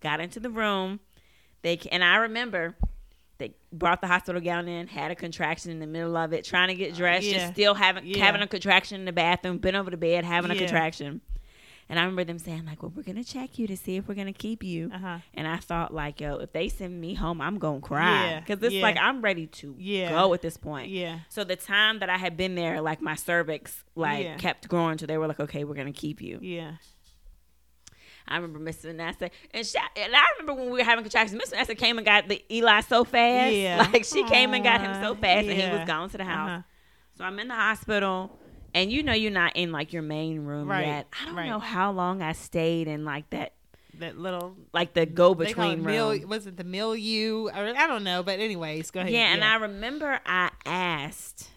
[0.00, 1.00] Got into the room.
[1.62, 2.76] They and I remember
[3.38, 6.68] they brought the hospital gown in, had a contraction in the middle of it, trying
[6.68, 7.38] to get dressed, yeah.
[7.38, 8.22] just still having Yeah.
[8.22, 11.22] having a contraction in the bathroom, been over the bed, having a contraction.
[11.90, 14.14] And I remember them saying like, "Well, we're gonna check you to see if we're
[14.14, 15.18] gonna keep you." Uh-huh.
[15.34, 18.62] And I thought like, "Yo, if they send me home, I'm gonna cry Yeah, because
[18.62, 18.82] it's yeah.
[18.82, 20.10] like I'm ready to Yeah.
[20.10, 21.18] go at this point." Yeah.
[21.28, 24.36] So the time that I had been there, like my cervix, like Yeah.
[24.36, 26.74] kept growing, so they were like, "Okay, we're gonna keep you." Yeah.
[28.28, 31.50] I remember Miss Vanessa, and she, and I remember when we were having contractions, Miss
[31.50, 33.88] Vanessa came and got the Eli so fast, Yeah.
[33.92, 36.50] like she came and got him so fast, and he was gone to the house.
[36.50, 36.62] Uh-huh.
[37.18, 38.38] So I'm in the hospital,
[38.74, 41.06] and you know you're not in like your main room Right, yet.
[41.20, 41.48] I don't right.
[41.48, 43.52] know how long I stayed in like that,
[43.98, 46.28] That little like the go they call it between mil, room.
[46.28, 47.46] was it the milieu?
[47.48, 49.12] Or, I don't know, but anyways, go ahead.
[49.12, 51.48] Yeah, and I remember I asked.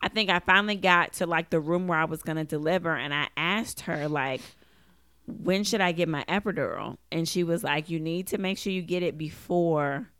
[0.00, 3.12] I think I finally got to like the room where I was gonna deliver, and
[3.12, 4.40] I asked her like,
[5.26, 8.72] "When should I get my epidural?" And she was like, "You need to make sure
[8.72, 10.10] you get it before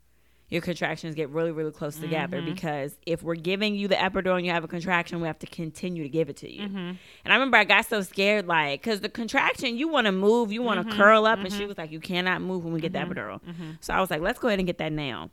[0.49, 2.53] your contractions get really, really close together, mm-hmm.
[2.53, 5.47] because if we're giving you the epidural and you have a contraction, we have to
[5.47, 6.77] continue to give it to you." Mm-hmm.
[6.77, 10.51] And I remember I got so scared, like, because the contraction, you want to move,
[10.51, 10.99] you want to mm-hmm.
[10.99, 13.41] curl up, and she was like, "You cannot move when we get the epidural."
[13.81, 15.29] So I was like, "Let's go ahead and get that now."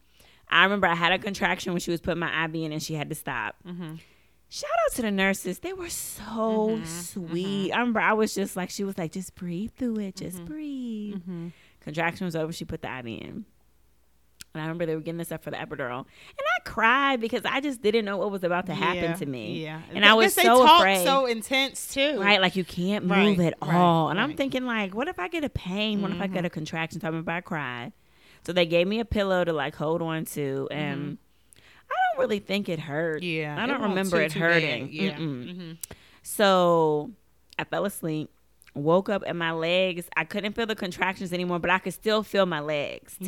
[0.49, 2.95] I remember I had a contraction when she was putting my IV in and she
[2.95, 3.57] had to stop.
[4.49, 5.59] Shout out to the nurses.
[5.59, 7.73] They were so sweet.
[7.73, 10.15] I remember I was just like, she was like, just breathe through it.
[10.15, 11.21] Just breathe.
[11.81, 12.53] Contraction was over.
[12.53, 13.45] She put the IV in.
[14.57, 15.99] And I remember they were getting this up for the epidural.
[16.01, 16.07] And
[16.57, 19.63] I cried because I just didn't know what was about to happen Yeah, to me.
[19.63, 21.05] Yeah, And I was so afraid.
[21.05, 22.21] so intense too.
[22.21, 24.09] Right, like you can't move Right, at right, all.
[24.11, 26.03] And I'm thinking, like, what if I get a pain?
[26.03, 27.01] What if I get a contraction?
[27.05, 27.93] I remember I cried.
[28.47, 31.19] So they gave me a pillow to like hold on to, and
[31.91, 33.23] I don't really think it hurt.
[33.23, 34.85] Yeah, I don't won't remember too, it too hurting.
[34.87, 34.95] bad.
[34.95, 35.17] Yeah.
[35.17, 35.57] Mm-mm.
[35.57, 35.77] Mhm.
[36.23, 37.11] So
[37.59, 38.31] I fell asleep,
[38.75, 42.23] woke up, and my legs, I couldn't feel the contractions anymore, but I could still
[42.23, 43.27] feel my legs Yeah.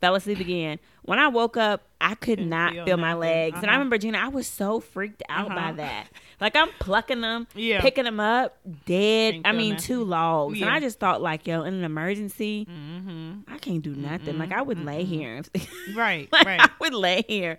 [0.00, 0.78] Fell asleep again.
[1.02, 3.56] When I woke up, I could Couldn't not feel feel, my legs.
[3.56, 3.78] And I Uh-huh.
[3.78, 5.72] remember, Gina, I was so freaked out by Uh-huh.
[5.74, 6.08] that.
[6.40, 7.80] Like, I'm plucking them, Yeah.
[7.80, 9.40] picking them up, dead.
[9.46, 9.82] I mean, nothing.
[9.86, 10.60] two logs.
[10.60, 13.44] And I just thought, like, yo, in an emergency, Mhm.
[13.48, 14.36] I can't do nothing.
[14.38, 15.42] Like, I would lay here.
[15.94, 16.60] Right, Like, right.
[16.60, 17.58] I would lay here.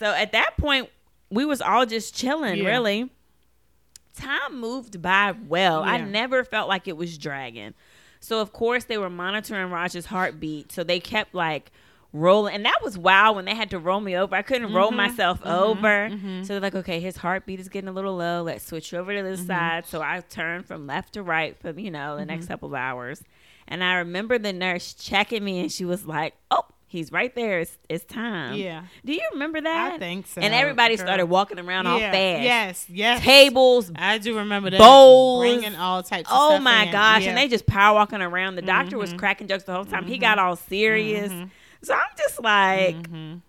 [0.00, 0.88] So at that point,
[1.30, 2.68] we was all just chilling, Yeah.
[2.70, 3.10] really.
[4.16, 5.84] Time moved by well.
[5.84, 7.74] I never felt like it was dragging.
[8.20, 10.72] So of course they were monitoring Roger's heartbeat.
[10.72, 11.70] So they kept like
[12.12, 14.34] rolling and that was wild when they had to roll me over.
[14.34, 14.96] I couldn't roll Mm-hmm.
[14.96, 16.10] myself over.
[16.42, 18.42] So they're like, okay, his heartbeat is getting a little low.
[18.42, 19.28] Let's switch over to Mm-hmm.
[19.28, 19.86] this side.
[19.86, 23.22] So I turned from left to right for, you know, the next couple of hours.
[23.66, 27.60] And I remember the nurse checking me and she was like, Oh, he's right there.
[27.60, 28.56] It's, it's time.
[28.56, 28.84] Yeah.
[29.04, 29.92] Do you remember that?
[29.92, 30.40] I think so.
[30.40, 31.06] And everybody girl.
[31.06, 32.42] started walking around all fast.
[32.42, 33.22] Yes, yes.
[33.22, 34.78] Tables, I do remember that.
[34.78, 35.42] Bowls.
[35.42, 36.92] Bringing all types of Oh my in.
[36.92, 37.22] gosh!
[37.22, 37.28] Yeah.
[37.28, 38.56] And they just power walking around.
[38.56, 39.18] The doctor was mm-hmm.
[39.18, 40.04] cracking jokes the whole time.
[40.06, 40.22] He mm-hmm.
[40.22, 41.30] got all serious.
[41.32, 41.48] Mm-hmm.
[41.82, 43.42] So I'm just like, I'm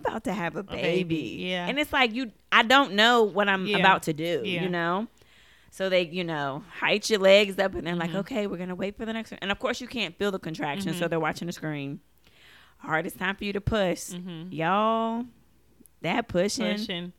[0.00, 1.04] about to have a baby.
[1.04, 1.68] baby, yeah.
[1.68, 3.78] And it's like you, I don't know what I'm Yeah.
[3.78, 4.42] about to do.
[4.44, 4.64] Yeah.
[4.64, 5.06] You know.
[5.70, 8.00] So they, you know, height your legs up, and they're Mm-hmm.
[8.00, 9.38] like, okay, we're gonna wait for the next one.
[9.42, 12.00] And of course, you can't feel the contraction, so they're watching the screen.
[12.86, 14.12] Hardest time for you to push,
[14.50, 15.24] y'all.
[16.02, 16.76] That pushing, Mm-hmm.
[16.76, 17.12] pushing.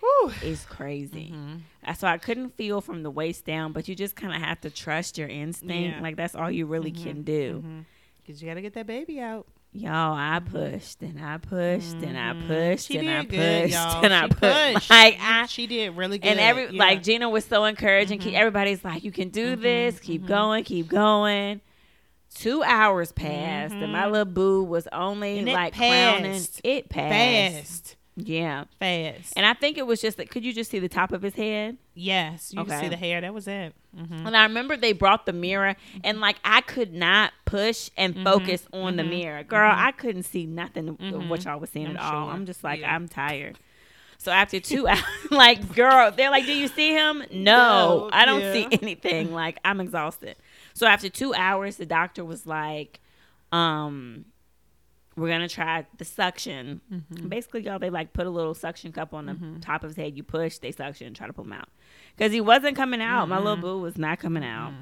[0.00, 0.32] Whew.
[0.42, 1.30] is crazy.
[1.32, 1.56] Mm-hmm.
[2.00, 4.70] Why I couldn't feel from the waist down, but you just kind of have to
[4.70, 5.74] trust your instinct.
[5.74, 5.92] Yeah.
[5.92, 6.02] Mm-hmm.
[6.02, 7.64] Like that's all you really can do.
[8.26, 9.46] Cause you gotta get that baby out.
[9.72, 12.92] Y'all, I pushed and I pushed and I pushed Mm-hmm.
[12.92, 14.04] She and I good, pushed y'all.
[14.04, 14.74] and I she pushed.
[14.74, 14.90] pushed.
[14.90, 16.28] Like I she did really good.
[16.28, 16.68] and every Yeah.
[16.68, 16.76] Mm-hmm.
[16.78, 18.34] like Gina was so encouraging.
[18.34, 19.98] Everybody's like, you can do this.
[20.00, 20.64] Keep going.
[20.64, 21.60] Keep going.
[22.34, 25.38] Two hours passed, and my little boo was only Mm-hmm.
[25.40, 26.42] And it like crowning.
[26.64, 27.54] It passed.
[27.56, 27.96] fast.
[28.16, 28.64] Yeah.
[28.78, 29.32] fast.
[29.36, 31.34] And I think it was just that could you just see the top of his
[31.34, 31.76] head?
[31.96, 32.70] yes, you Okay.
[32.70, 33.20] can see the hair.
[33.20, 33.72] That was it.
[33.96, 38.14] hmm And I remember they brought the mirror and like I could not push and
[38.14, 38.24] Mm-hmm.
[38.24, 39.42] focus on the mirror.
[39.44, 42.28] Girl, I couldn't see nothing of what y'all was seeing I'm at all.
[42.30, 42.94] I'm just like, Yeah.
[42.94, 43.58] I'm tired.
[44.18, 47.18] So after two hours, like, girl, they're like, Do you see him?
[47.32, 48.52] No, No, I don't yeah.
[48.52, 49.32] see anything.
[49.32, 50.36] Like, I'm exhausted.
[50.74, 53.00] So after two hours, the doctor was like,
[53.52, 54.24] um,
[55.16, 56.80] we're gonna try the suction.
[56.92, 57.28] Mm-hmm.
[57.28, 60.16] Basically, y'all, they like put a little suction cup on the top of his head.
[60.16, 61.68] You push, they suction, try to pull him out
[62.16, 63.28] because he wasn't coming out.
[63.28, 64.72] My little boo was not coming out.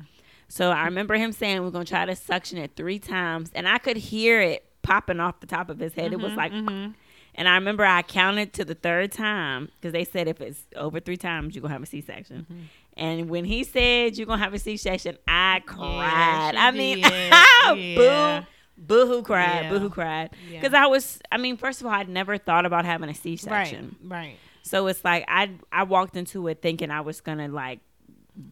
[0.49, 3.77] So I remember him saying we're gonna try to suction it three times, and I
[3.79, 6.13] could hear it popping off the top of his head.
[6.15, 6.93] It was like, Mm-hmm.
[7.35, 10.99] and I remember I counted to the third time because they said if it's over
[11.01, 12.69] three times, you're gonna have a C-section.
[12.97, 13.05] Mm-hmm.
[13.05, 16.51] And when he said you're gonna have a C-section, I cried.
[16.53, 16.99] she I mean.
[17.79, 18.41] Yeah.
[18.41, 18.47] boo.
[18.85, 19.71] Boo hoo cried, Yeah.
[19.71, 20.31] boo hoo cried.
[20.51, 20.61] Yeah.
[20.61, 23.97] Because I was, I mean, first of all, I'd never thought about having a C-section.
[24.03, 24.19] right.
[24.27, 24.37] Right.
[24.65, 27.81] So it's like I I walked into it thinking I was gonna like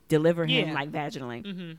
[0.08, 0.74] deliver him Yeah.
[0.74, 1.44] like vaginally.
[1.44, 1.72] hmm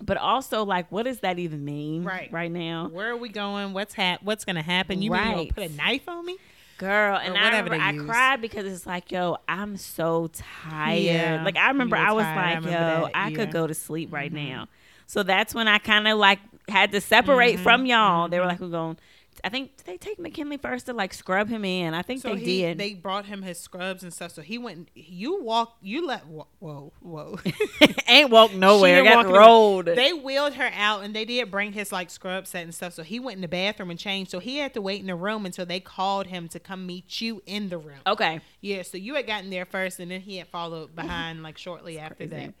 [0.00, 2.30] But also like what does that even mean Right.
[2.32, 2.88] right now?
[2.88, 3.72] Where are we going?
[3.72, 5.02] What's hap- What's gonna happen?
[5.02, 6.36] You mean you put a knife on me?
[6.78, 8.04] Girl, and I remember I use.
[8.04, 10.98] cried because it's like, yo, I'm so tired.
[11.02, 12.36] Yeah, like I remember I was tired.
[12.36, 12.70] Like, remember
[13.00, 13.36] yo, that, I yeah.
[13.36, 14.68] could go to sleep right now.
[15.06, 17.62] So that's when I kind of like had to separate Mm-hmm.
[17.62, 18.28] from y'all.
[18.28, 18.96] They were like, we're going.
[19.44, 21.92] I think did they take McKinley first to like scrub him in.
[21.92, 22.78] I think So they he, did.
[22.78, 24.32] they brought him his scrubs and stuff.
[24.32, 24.88] So he went.
[24.94, 25.76] You walk.
[25.82, 26.26] You let.
[26.26, 27.38] Whoa, whoa.
[28.08, 29.04] Ain't walk nowhere.
[29.04, 29.84] Got rolled.
[29.86, 32.94] They wheeled her out and they did bring his like scrub set and stuff.
[32.94, 34.30] So he went in the bathroom and changed.
[34.30, 37.20] So he had to wait in the room until they called him to come meet
[37.20, 37.98] you in the room.
[38.06, 38.40] okay.
[38.62, 38.80] Yeah.
[38.82, 42.26] So you had gotten there first and then he had followed behind like shortly after
[42.26, 42.34] crazy.
[42.46, 42.54] that.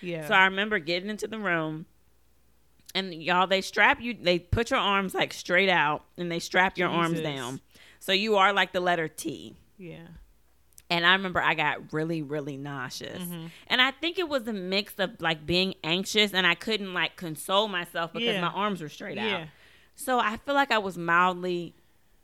[0.00, 0.26] Yeah.
[0.26, 1.84] So I remember getting into the room,
[2.94, 4.14] and y'all, they strap you.
[4.20, 7.60] They put your arms like straight out, and they strap your arms down.
[7.98, 9.56] So you are like the letter T.
[9.78, 10.06] yeah.
[10.92, 13.22] And I remember I got really, really nauseous.
[13.22, 13.46] Mm-hmm.
[13.68, 17.14] And I think it was a mix of like being anxious and I couldn't like
[17.14, 18.40] console myself because Yeah.
[18.40, 19.36] my arms were straight Yeah.
[19.42, 19.46] out.
[19.94, 21.74] So I feel like I was mildly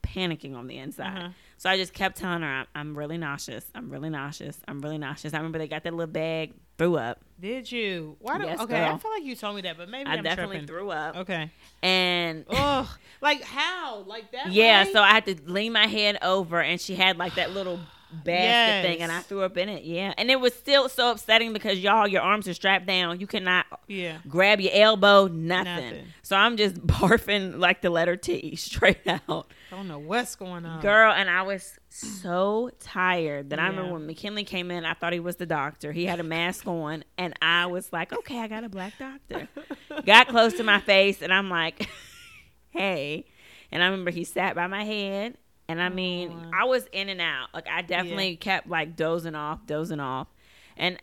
[0.02, 1.16] panicking on the inside.
[1.16, 1.28] Uh-huh.
[1.58, 3.64] So I just kept telling her, I'm, I'm really nauseous.
[3.74, 4.58] I'm really nauseous.
[4.68, 5.32] I'm really nauseous.
[5.32, 7.20] I remember they got that little bag, threw up.
[7.40, 8.16] Did you?
[8.20, 8.36] Why?
[8.38, 8.84] Do, Yes, okay.
[8.84, 10.66] I feel like you told me that, but maybe I I'm definitely tripping.
[10.68, 11.16] threw up.
[11.16, 11.50] Okay.
[11.82, 12.86] And Ugh.
[13.22, 14.04] Like how?
[14.06, 14.52] Like that?
[14.52, 14.92] yeah, way?
[14.92, 17.80] so I had to lean my head over, and she had like that little
[18.24, 19.84] basket thing, and I threw up in it.
[19.84, 23.18] Yeah, and it was still so upsetting because y'all, your arms are strapped down.
[23.20, 24.18] You cannot Yeah.
[24.28, 25.64] grab your elbow, nothing.
[25.74, 26.06] Nothing.
[26.22, 30.64] So I'm just barfing like the letter T straight out, I don't know what's going
[30.64, 30.80] on.
[30.80, 31.12] girl.
[31.12, 35.20] And I was so tired that I remember when McKinley came in, I thought he
[35.20, 35.92] was the doctor.
[35.92, 39.48] He had a mask on, and I was like, okay, I got a black doctor.
[40.06, 41.88] got close to my face, and I'm like,
[42.70, 43.26] hey.
[43.72, 45.36] And I remember he sat by my head,
[45.68, 46.62] and I mean, Aw.
[46.62, 47.48] I was in and out.
[47.52, 50.28] Like I definitely kept like dozing off, dozing off,
[50.76, 50.96] and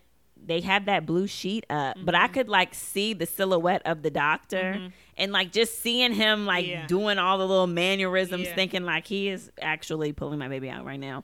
[0.45, 2.23] they had that blue sheet up, but Mm-hmm.
[2.23, 6.65] I could like see the silhouette of the doctor, and like just seeing him like
[6.67, 6.85] Yeah.
[6.87, 8.55] doing all the little mannerisms, Yeah.
[8.55, 11.23] thinking like he is actually pulling my baby out right now.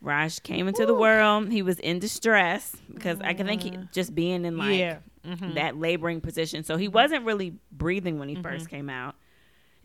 [0.00, 1.50] Raj came into the world.
[1.50, 4.98] He was in distress because I can think he, just being in like yeah.
[5.26, 5.54] Mhm.
[5.54, 6.62] that laboring position.
[6.64, 9.14] So he wasn't really breathing when he first came out.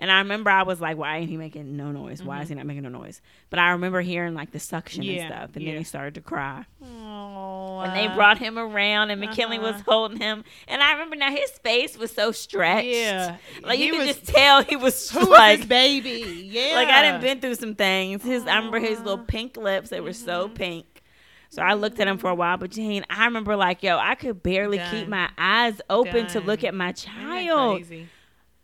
[0.01, 2.23] And I remember I was like, why ain't he making no noise?
[2.23, 3.21] Why is he not making no noise?
[3.49, 5.49] But I remember hearing like the suction Yeah, and stuff.
[5.55, 5.71] And yeah.
[5.71, 6.65] then he started to cry.
[6.81, 9.83] Oh, And they brought him around and McKinley was Uh-huh.
[9.91, 10.45] holding him.
[10.69, 12.87] And I remember now his face was so stretched.
[12.87, 13.35] Yeah.
[13.61, 16.47] Like you could was- just tell he was Who like baby?
[16.49, 16.71] Yeah.
[16.75, 18.23] like I didn't been through some things.
[18.23, 20.53] His I remember his little pink lips, they were so Mm-hmm.
[20.55, 21.03] pink.
[21.51, 24.13] So I looked at him for a while, but Jane, I remember like, yo, I
[24.15, 27.83] could barely keep my eyes open to look at my child.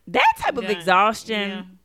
[0.08, 0.72] That type of Done.
[0.76, 1.78] exhaustion.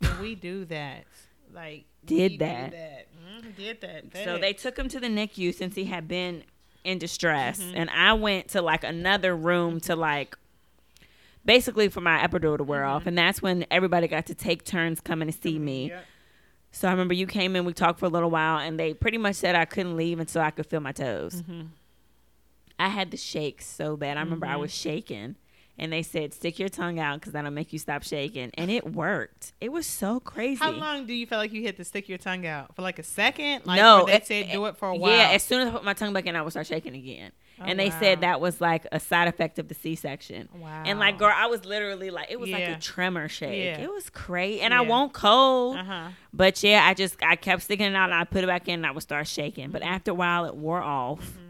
[0.00, 0.20] Yeah.
[0.20, 1.04] We do that.
[1.52, 2.70] Like Did we that.
[2.72, 3.06] That.
[3.26, 4.24] Mhm, did that.
[4.24, 6.44] So they took him to the NICU since he had been
[6.84, 7.76] in distress, Mm-hmm.
[7.76, 10.36] and I went to like another room to like
[11.44, 12.90] basically for my epidural to wear Mm-hmm.
[12.96, 15.88] off, and that's when everybody got to take turns coming to see me.
[15.88, 16.04] Yep.
[16.72, 19.16] So I remember you came in, we talked for a little while, and they pretty
[19.18, 21.42] much said I couldn't leave until I could feel my toes.
[21.42, 21.68] Mhm.
[22.78, 24.16] I had the shakes so bad.
[24.16, 24.60] I remember I Mhm.
[24.60, 25.36] was shaking,
[25.78, 28.92] and they said, "Stick your tongue out because that'll make you stop shaking," and it
[28.92, 29.52] worked.
[29.60, 30.62] It was so crazy.
[30.62, 32.82] How long do you feel like you had to stick your tongue out for?
[32.82, 33.66] Like a second?
[33.66, 35.10] Like no, they it- said do it for a while.
[35.10, 37.32] Yeah, as soon as I put my tongue back in, I would start shaking again.
[37.60, 38.00] Oh, and they wow.
[38.00, 40.48] said that was like a side effect of the C-section.
[40.56, 40.82] Wow.
[40.84, 43.64] And like, girl, I was literally like, it was like a tremor shake.
[43.64, 43.80] Yeah.
[43.80, 45.76] It was crazy, and I won't cold.
[45.76, 46.08] Uh huh.
[46.32, 48.74] But yeah, I just I kept sticking it out, and I put it back in,
[48.74, 49.70] and I would start shaking.
[49.70, 51.20] But after a while, it wore off.
[51.20, 51.43] Mm-hmm.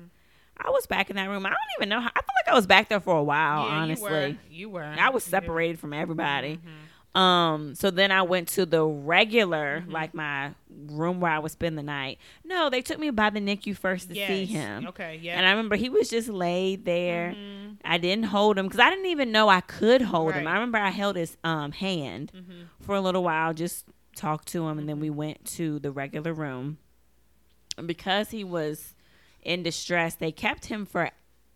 [0.56, 1.44] I was back in that room.
[1.46, 2.00] I don't even know.
[2.00, 3.66] How, I feel like I was back there for a while.
[3.66, 4.84] yeah, honestly, you were.
[4.84, 4.94] You were.
[4.98, 6.58] I was separated from everybody.
[6.58, 7.18] Mhm.
[7.20, 9.90] Um, so then I went to the regular, Mm-hmm.
[9.92, 12.18] like my room where I would spend the night.
[12.44, 14.86] No, they took me by the NICU first to see him.
[14.88, 15.36] Okay, yeah.
[15.38, 17.32] And I remember he was just laid there.
[17.36, 17.76] Mhm.
[17.84, 20.48] I didn't hold him because I didn't even know I could hold him.
[20.48, 22.66] I remember I held his um, hand Mhm.
[22.80, 23.84] for a little while, just
[24.16, 26.78] talked to him, and then we went to the regular room.
[27.78, 28.93] And because he was
[29.44, 31.10] in distress, they kept him for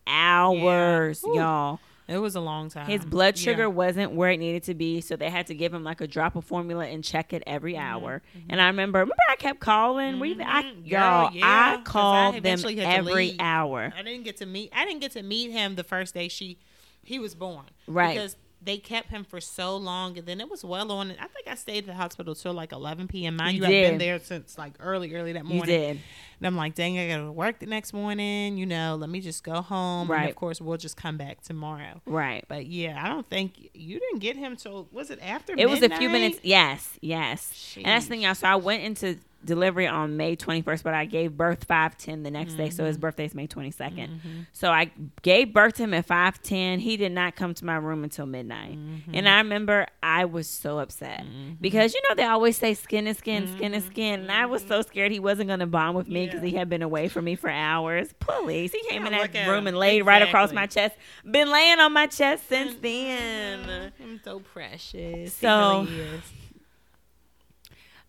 [0.07, 1.37] hours, Whew.
[1.37, 1.81] y'all.
[2.09, 2.87] It was a long time.
[2.87, 3.45] His blood Yeah.
[3.45, 6.07] sugar wasn't where it needed to be, so they had to give him like a
[6.07, 8.23] drop of formula and check it every hour.
[8.35, 8.47] Mm-hmm.
[8.49, 10.19] And I remember, remember I kept calling.
[10.19, 10.87] We, I, mm-hmm.
[10.87, 13.93] y'all, yeah, I called them had to every hour.
[13.95, 14.73] I didn't get to meet.
[14.75, 16.59] I didn't get to meet him the first day she
[17.03, 17.67] he was born.
[17.87, 18.15] Right.
[18.15, 21.13] Because they kept him for so long, and then it was well on.
[21.13, 23.37] I think I stayed at the hospital till like 11 p.m.
[23.37, 25.67] Mind You you, I've been there since like early, early that You morning.
[25.81, 26.01] did.
[26.41, 28.57] And I'm like, dang, I got to work the next morning.
[28.57, 30.09] You know, let me just go home.
[30.09, 30.21] Right.
[30.23, 32.01] And of course, we'll just come back tomorrow.
[32.07, 32.45] Right.
[32.49, 35.55] But yeah, I don't think you didn't get him till was it after?
[35.57, 36.39] It was a few minutes.
[36.43, 37.75] Yes, yes.
[37.77, 38.35] And that's the thing, y'all.
[38.35, 42.55] So I went into delivery on May 21st, but I gave birth 510 the next
[42.55, 42.71] day.
[42.71, 42.87] So Mm-hmm.
[42.89, 44.47] his birthday is May 22nd.
[44.53, 44.91] So I
[45.23, 46.81] gave birth to him at 510.
[46.81, 48.77] He did not come to my room until midnight.
[48.77, 49.15] Mm-hmm.
[49.15, 51.25] And I remember I was so upset
[51.61, 54.21] because, you know, they always say skin is skin, skin is skin.
[54.21, 56.47] And I was so scared he wasn't going to bond with me because Mm-hmm.
[56.47, 56.51] Yeah.
[56.53, 58.13] he had been away from me for hours.
[58.21, 58.73] Please.
[58.73, 60.97] He came Yeah, in that room and laid right across my chest.
[61.31, 62.83] Been laying on my chest since Mm-hmm.
[62.83, 63.93] then.
[64.03, 65.33] I'm so precious.
[65.35, 66.23] So- he really is.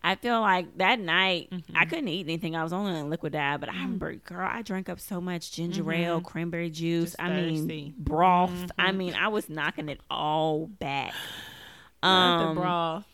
[0.02, 1.88] I feel like that night I Mm-hmm.
[1.90, 2.56] couldn't eat anything.
[2.56, 5.52] I was only on liquid diet, but I remember, girl, I drank up so much
[5.52, 7.14] ginger ale, cranberry juice.
[7.16, 7.26] Mm-hmm.
[7.26, 7.82] Just I mean, thirsty.
[7.92, 8.02] Mm-hmm.
[8.02, 8.70] broth.
[8.78, 11.12] I mean, I was knocking it all back.
[12.02, 13.06] Not Um, the broth.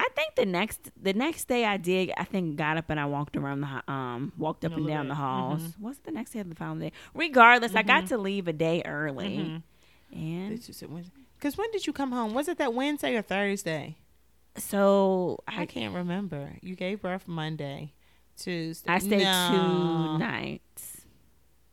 [0.00, 2.12] I think the next the next day I did.
[2.16, 5.14] I think got up and I walked around the um walked up and down the
[5.16, 5.60] halls.
[5.62, 5.82] Mm-hmm.
[5.82, 6.92] What's the next day of the following day?
[7.14, 9.60] Regardless, I got to leave a day early,
[10.12, 10.60] and
[11.36, 12.32] Because when did you come home?
[12.34, 13.96] Was it that Wednesday or Thursday?
[14.58, 16.52] So I I can't remember.
[16.62, 17.92] You gave birth Monday,
[18.36, 18.92] Tuesday.
[18.92, 20.14] I stayed No.
[20.14, 20.94] two nights.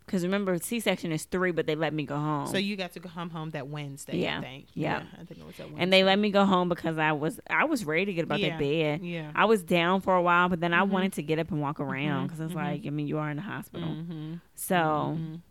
[0.06, 2.46] Because remember, C section is three, but they let me go home.
[2.46, 4.18] So you got to come home that Wednesday.
[4.18, 4.38] Yeah.
[4.38, 4.66] I think.
[4.76, 5.02] Yeah.
[5.20, 5.82] I think it was that Wednesday.
[5.82, 8.32] and they let me go home because I was I was ready to get up
[8.34, 8.50] out Yeah.
[8.50, 9.02] that bed.
[9.04, 9.32] Yeah.
[9.34, 10.90] I was down for a while, but then I Mhm.
[10.90, 12.28] wanted to get up and walk around Mhm.
[12.28, 12.56] because it's Mhm.
[12.56, 14.42] like I mean you are in the hospital, Mhm.
[14.54, 14.76] so
[15.20, 15.42] Mhm.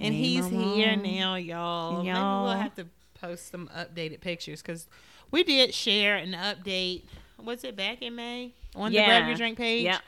[0.00, 1.98] And he's here now, y'all.
[2.02, 2.44] Maybe Y'all.
[2.46, 4.88] we'll have to post some updated pictures because
[5.34, 7.02] we did share an update.
[7.42, 9.84] Was it back in May on the Grab Your Drink page?
[9.84, 9.98] Yeah,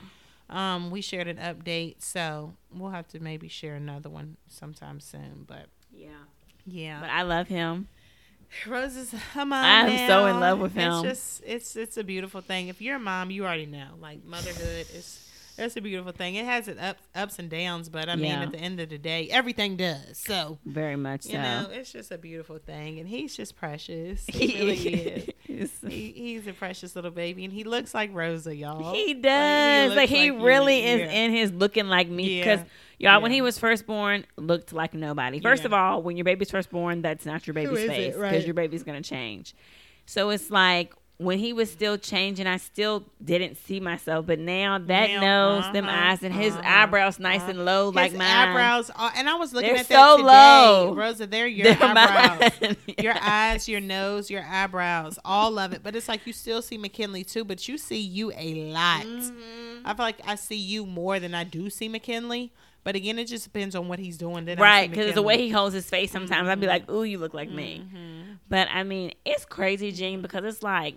[0.49, 5.43] Um, we shared an update, so we'll have to maybe share another one sometime soon.
[5.45, 6.07] But yeah.
[6.65, 7.89] yeah, But I love him.
[8.65, 9.51] Rose is a mom.
[9.53, 10.93] I'm so in love with him.
[10.93, 12.69] It's just it's it's a beautiful thing.
[12.69, 13.89] If you're a mom, you already know.
[13.99, 15.26] Like motherhood is
[15.57, 16.35] it's a beautiful thing.
[16.35, 18.43] It has its up, ups and downs, but I mean Yeah.
[18.43, 20.17] at the end of the day, everything does.
[20.17, 21.31] So Very much so.
[21.33, 24.25] you know, it's just a beautiful thing, and he's just precious.
[24.33, 25.71] He really is.
[25.87, 28.93] He, he's a precious little baby, and he looks like Rosa, y'all.
[28.93, 29.95] He does.
[29.95, 30.87] Like he, looks really you.
[30.95, 31.11] is Yeah.
[31.23, 32.39] in his looking like me.
[32.39, 32.43] Yeah.
[32.57, 32.67] Because
[32.99, 35.39] y'all, when he was first born, looked like nobody.
[35.39, 35.67] First Yeah.
[35.67, 38.45] of all, when your baby's first born, that's not your baby's face because Right.
[38.45, 39.55] your baby's gonna change.
[40.05, 44.27] So it's like when he was still changing, I still didn't see myself.
[44.27, 45.21] But now that Now,
[45.61, 47.49] nose, them uh-huh, eyes, and his uh-huh, eyebrows nice uh-huh.
[47.49, 48.49] and low like His mine.
[48.49, 50.23] eyebrows, are, and I was looking They're at so that today.
[50.27, 50.93] low.
[50.95, 52.51] Rosa, they're your They're eyebrows.
[52.61, 52.77] mine.
[52.99, 55.81] Your eyes, your nose, your eyebrows, all of it.
[55.83, 59.03] But it's like you still see McKinley too, but you see you a lot.
[59.05, 59.85] Mm-hmm.
[59.85, 62.51] I feel like I see you more than I do see McKinley.
[62.83, 64.45] But again, it just depends on what he's doing.
[64.45, 66.71] Then Right, because the way he holds his face, sometimes I'd be Mm-hmm.
[66.71, 67.83] like, "Ooh, you look like me."
[68.49, 70.95] But I mean, it's crazy, Jean, because it's like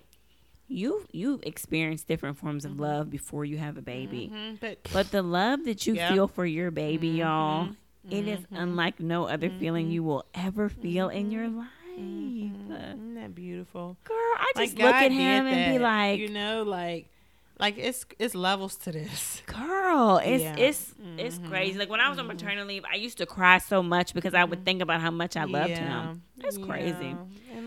[0.70, 2.82] you you experience different forms of mm-hmm.
[2.82, 4.30] love before you have a baby.
[4.32, 6.12] Mhm, But But the love that you Yep.
[6.12, 7.18] feel for your baby, mm-hmm.
[7.18, 7.68] y'all,
[8.08, 8.56] it is Mm-hmm.
[8.56, 9.92] unlike no other feeling mm-hmm.
[9.94, 11.66] you will ever feel in your life.
[11.98, 13.96] isn't that beautiful?
[14.04, 17.08] Girl, I Like just look God at him and be like, you know, like,
[17.58, 19.42] like it's it's levels to this.
[19.46, 20.56] girl, it's Yeah.
[20.56, 21.78] it's it's crazy.
[21.78, 24.44] Like when I was on maternity leave, I used to cry so much because I
[24.44, 26.22] would think about how much I loved Yeah, him.
[26.38, 27.16] That's crazy.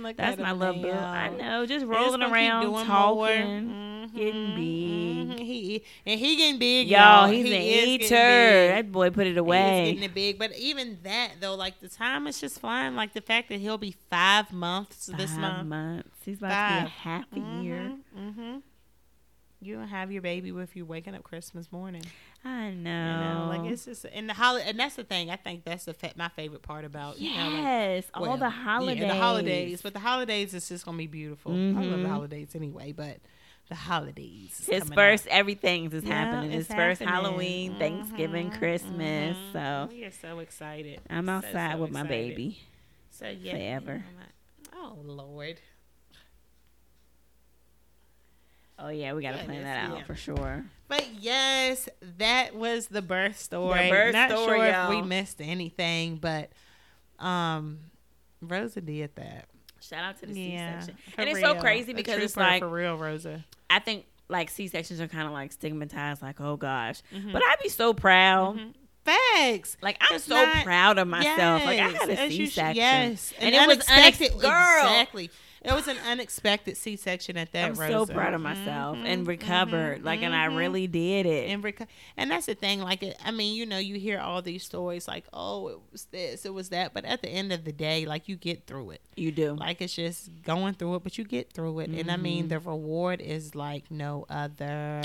[0.04, 0.91] Look That's at my little boo.
[0.91, 5.38] I know, just rolling around, talking, Mhm, getting big.
[5.38, 5.39] mhm.
[5.43, 8.68] He and he getting big, Y'all, he's he an eater.
[8.76, 9.91] That boy put it away.
[9.93, 12.95] getting it big, but even that though, like the time is just flying.
[12.95, 15.68] Like the fact that he'll be five months this Five month.
[15.68, 16.10] months.
[16.24, 16.89] He's about to be a Five.
[16.89, 17.91] half a year.
[18.18, 18.58] Mm-hmm.
[19.62, 22.04] You don't have your baby with you waking up Christmas morning.
[22.44, 22.72] I
[23.02, 23.18] You know.
[23.18, 25.30] know, like it's just in the holiday, and that's the thing.
[25.30, 28.38] I think that's the fa- my favorite part about you know, like, yes, all well,
[28.38, 29.00] the holidays.
[29.00, 29.82] Yeah, the holidays.
[29.82, 31.64] But the holidays is just gonna be beautiful.
[31.74, 33.18] I love the holidays anyway, but
[33.70, 34.60] the holidays.
[34.60, 35.28] is His first, up.
[35.28, 36.52] everything's is Yeah, happening.
[36.52, 37.02] His first happening.
[37.02, 39.38] Halloween, Thanksgiving, Mhm, Christmas.
[39.38, 39.52] mhm.
[39.52, 41.02] So we are so excited.
[41.10, 42.60] I'm outside so with my baby.
[43.10, 44.06] So yeah, forever.
[44.74, 45.60] Oh Lord.
[48.90, 50.04] Yeah, we got to plan that out yeah.
[50.04, 50.66] for sure.
[50.88, 53.90] But yes, that was the birth story.
[53.90, 54.90] birth Not story, sure if y'all.
[54.90, 56.50] we missed anything, but
[57.20, 57.80] um,
[58.42, 59.46] Rosa did that.
[59.82, 60.98] Shout out to the Yeah, C-section.
[61.14, 63.44] for And it's so crazy because it's like for real, Rosa.
[63.70, 67.02] I think like C-sections are kind of like stigmatized, like oh gosh.
[67.14, 67.32] Mm-hmm.
[67.34, 68.60] But I'd be so proud.
[69.04, 69.76] Facts.
[69.82, 71.66] Like I'm It's so not- proud of myself.
[71.66, 72.76] like I had a as you should- C-section.
[72.78, 74.32] Yes, and, an it was unexpected.
[74.32, 74.42] unexpected.
[74.42, 75.32] Girl, Exactly.
[75.64, 77.66] It was an unexpected C-section at that.
[77.70, 80.01] I'm so proud of myself and Mhm, recovered.
[80.01, 80.57] mhm, like, and I mhm.
[80.57, 81.49] really did it.
[81.49, 81.88] and reco-
[82.18, 85.07] and that's the thing like it, i mean you know you hear all these stories
[85.07, 88.05] like oh it was this it was that but at the end of the day
[88.05, 89.53] like you get through it you do.
[89.53, 92.59] like it's just going through it but you get through it and i mean the
[92.59, 95.01] reward is like no other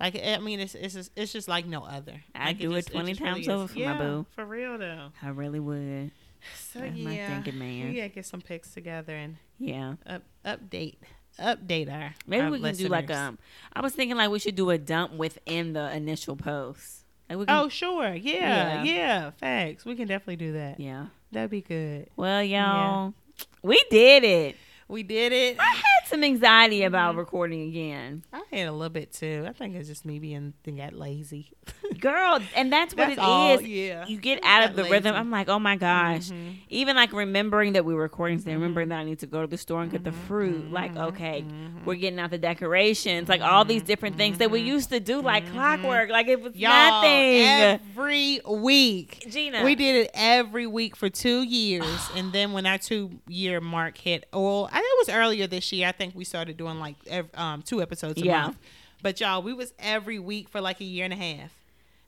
[0.00, 2.82] like i mean it's it's just, it's just like no other I'd Like, do it
[2.82, 4.26] just- 20 just times really over for my boo.
[4.34, 6.10] for real though I really would.
[6.56, 7.92] so That's my thinking, man.
[7.92, 9.94] yeah, get some pics together and Yeah.
[10.06, 10.96] up, update
[11.40, 13.28] update our Maybe our we can do like listeners.
[13.28, 13.38] um.
[13.72, 17.04] I was thinking like we should do a dump within the initial post.
[17.30, 18.84] Like we can, Oh sure, yeah, Yeah.
[18.84, 19.84] yeah, facts.
[19.84, 20.78] We can definitely do that.
[20.80, 21.06] yeah.
[21.32, 22.10] That'd be good.
[22.16, 23.14] Well, y'all,
[23.62, 24.56] we did it.
[24.92, 25.56] We did it.
[25.58, 26.86] I had some anxiety Mm-hmm.
[26.88, 29.46] about recording again, I had a little bit too.
[29.48, 31.50] I think it's just me being got lazy.
[32.00, 33.18] girl, and that's what That's it is.
[33.20, 34.06] all, yeah.
[34.06, 35.14] You get out of the rhythm.
[35.14, 36.28] I'm like, oh my gosh.
[36.30, 36.56] Mhm.
[36.68, 38.90] Even like remembering that we were recording today, remembering Mm-hmm.
[38.90, 40.70] that I need to go to the store and get the fruit.
[40.72, 41.44] Like, okay,
[41.86, 45.22] we're getting out the decorations, like all these different things that we used to do,
[45.22, 46.10] like clockwork.
[46.10, 46.60] Like it was Mm-hmm.
[46.60, 47.88] Y'all, nothing.
[47.96, 49.24] every week.
[49.30, 53.60] Gina, We did it every week for two years, and then when our two year
[53.60, 55.88] mark hit, well, I it was earlier this year.
[55.88, 58.42] I think we started doing like ev um, two episodes a Yeah.
[58.42, 58.58] month.
[59.02, 61.50] But y'all, we was every week for like a year and a half.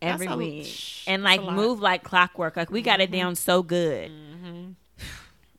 [0.03, 0.69] every That's week
[1.07, 1.41] and like.
[1.41, 1.57] Mm-hmm.
[1.57, 2.57] move like clockwork.
[2.57, 4.11] Like we got it down so good.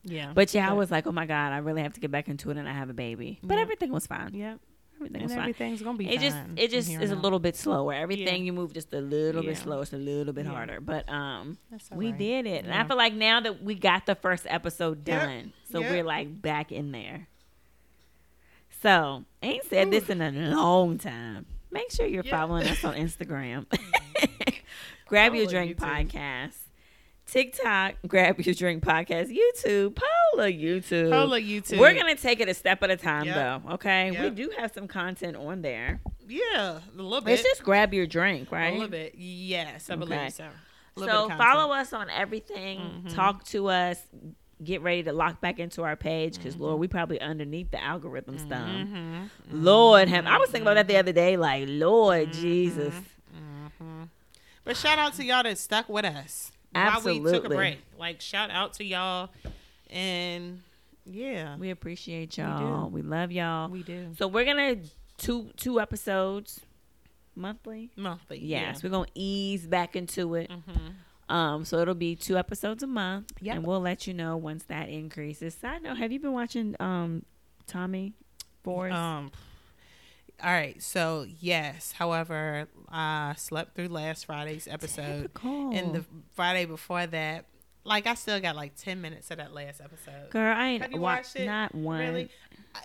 [0.08, 2.28] Yeah, But yeah, I was like, oh my god, I really have to get back
[2.28, 3.40] into it, and I have a baby.
[3.42, 3.62] But Yeah.
[3.62, 4.34] everything was fine.
[4.34, 4.54] yeah,
[4.96, 5.40] Everything and was fine.
[5.40, 6.08] everything's gonna be.
[6.08, 7.92] It just it just is a little bit slower.
[7.92, 8.46] Everything Yeah.
[8.46, 9.62] you move just a little bit Yeah.
[9.62, 9.82] slower.
[9.82, 10.52] It's a little bit Yeah.
[10.52, 10.80] harder.
[10.80, 11.58] But um
[11.92, 12.18] we right.
[12.18, 12.64] did it.
[12.64, 15.20] And I feel like now that we got the first episode Yep.
[15.22, 15.90] done, so Yep.
[15.90, 17.28] we're like back in there.
[18.82, 21.46] So ain't said this in a long time.
[21.70, 23.66] Make sure you're following us on Instagram.
[25.06, 26.56] Grab your drink podcast.
[27.26, 29.28] TikTok, grab your drink podcast.
[29.36, 31.10] YouTube, Pola YouTube.
[31.10, 31.78] Pola YouTube.
[31.78, 33.34] We're gonna take it a step at a time, Yep.
[33.64, 33.72] though.
[33.74, 36.00] Okay, we do have some content on there.
[36.28, 37.34] Yeah, a little bit.
[37.34, 38.68] It's just grab your drink, right?
[38.70, 39.14] a little bit.
[39.16, 40.00] Yes, I Okay.
[40.00, 40.48] believe so.
[40.96, 42.78] So little bit of follow us on everything.
[43.06, 43.14] Mhm.
[43.14, 44.00] Talk to us.
[44.64, 46.42] Get ready to lock back into our page Mm-hmm.
[46.44, 48.66] because Lord, we probably underneath the algorithm stuff.
[48.66, 49.28] Mhm.
[49.50, 51.36] Lord, have I was thinking about that the other day.
[51.36, 52.40] Like Lord Mm-hmm.
[52.40, 52.94] Jesus.
[54.64, 57.78] But shout out to y'all that stuck with us while we took a break.
[57.98, 59.30] Like shout out to y'all,
[59.90, 60.62] and
[61.04, 62.90] yeah, we appreciate y'all.
[62.90, 63.68] We, love y'all.
[63.70, 64.76] we do So we're gonna
[65.18, 66.60] two two episodes
[67.34, 67.90] monthly.
[67.96, 68.38] monthly.
[68.38, 70.50] Yes, we're gonna ease back into it.
[70.50, 70.94] Mhm.
[71.32, 73.56] Um, so it'll be two episodes a month, Yep.
[73.56, 75.54] and we'll let you know once that increases.
[75.54, 77.24] Side note: Have you been watching um
[77.66, 78.14] Tommy
[78.62, 78.92] Force?
[78.92, 79.30] Um.
[80.42, 80.80] All right.
[80.82, 81.92] So yes.
[81.92, 85.70] However, I slept through last Friday's episode, Typical.
[85.74, 87.46] and the Friday before that,
[87.84, 90.30] like I still got like ten minutes of that last episode.
[90.30, 91.46] girl, I ain't Have you wa- watched it?
[91.46, 92.00] not one.
[92.00, 92.28] Really,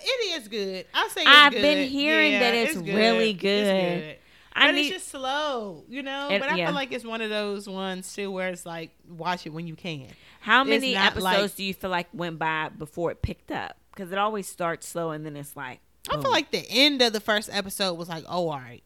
[0.03, 0.85] it is good.
[0.93, 1.35] I say it's good.
[1.35, 1.61] I've good.
[1.61, 3.99] been hearing Yeah, that it's really It's good.
[4.01, 4.17] good.
[4.53, 4.81] I but need.
[4.81, 6.29] it's just slow, you know.
[6.29, 6.65] It- but I yeah.
[6.67, 9.75] feel like it's one of those ones too where it's like watch it when you
[9.75, 10.07] can.
[10.41, 13.77] how it's many episodes like- do you feel like went by before it picked up?
[13.93, 15.79] Because it always starts slow and then it's like.
[16.09, 16.31] I feel oh.
[16.31, 18.83] like the end of the first episode was like, oh, all right,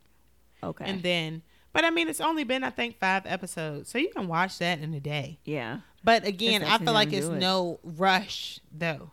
[0.63, 0.85] okay.
[0.85, 1.41] and then.
[1.73, 4.79] But I mean, it's only been I think five episodes, so you can watch that
[4.79, 5.39] in a day.
[5.43, 5.79] yeah.
[6.05, 7.39] But again, I feel like it's it.
[7.39, 9.11] no rush though.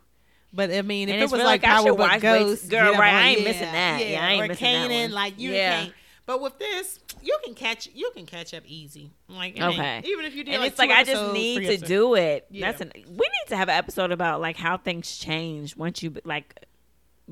[0.53, 2.92] But I mean, if And it was really like like I should watch Ghost, girl,
[2.92, 4.07] right, I ain't missing that.
[4.07, 5.12] Yeah, I ain't or missing that Kanan, one.
[5.12, 5.80] like you Yeah.
[5.80, 5.94] can't.
[6.26, 9.11] But with this, you can catch you can catch up easy.
[9.28, 10.03] Like Okay.
[10.05, 12.46] even if you did And like it's like I just need to do it.
[12.50, 12.70] Yeah.
[12.70, 12.92] That's an.
[12.94, 16.66] We need to have an episode about like how things change once you like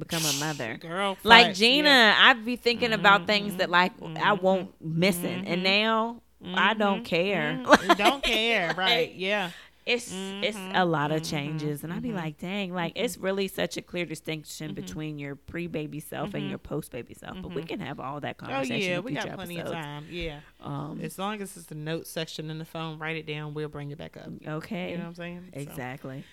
[0.01, 0.77] become a mother.
[0.81, 1.17] girl.
[1.23, 2.19] Like Gina, yeah.
[2.21, 4.43] I'd be thinking about things that like I Mhm.
[4.43, 7.05] won't missing, and now I don't Mhm.
[7.07, 7.61] care.
[7.65, 7.97] Mhm.
[7.97, 9.13] don't care, right?
[9.15, 9.51] Yeah,
[9.87, 13.77] It's it's a lot of changes, and I'd be like, dang, like it's really such
[13.77, 17.39] a clear distinction between your pre-baby self and your post-baby self.
[17.43, 18.75] But we can have all that conversation.
[18.75, 19.77] oh yeah, we got plenty episodes.
[19.79, 20.07] of time.
[20.11, 23.53] Yeah, Um, as long as it's the notes section in the phone, write it down.
[23.55, 24.29] We'll bring it back up.
[24.47, 25.49] okay, You know what I'm saying?
[25.55, 26.21] Exactly.
[26.21, 26.27] So,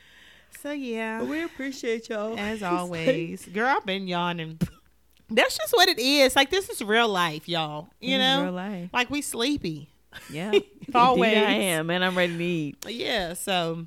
[0.64, 4.60] yeah, we appreciate y'all as always, girl, I've been yawning.
[5.30, 6.36] That's just what it is.
[6.36, 7.90] Like this is real life, y'all.
[8.00, 8.90] You know, real life.
[8.94, 9.90] like we sleepy.
[10.32, 10.52] Yeah,
[10.96, 11.34] Always.
[11.34, 12.86] Indeed I am, and I'm ready to eat.
[12.88, 13.34] Yeah.
[13.34, 13.86] So,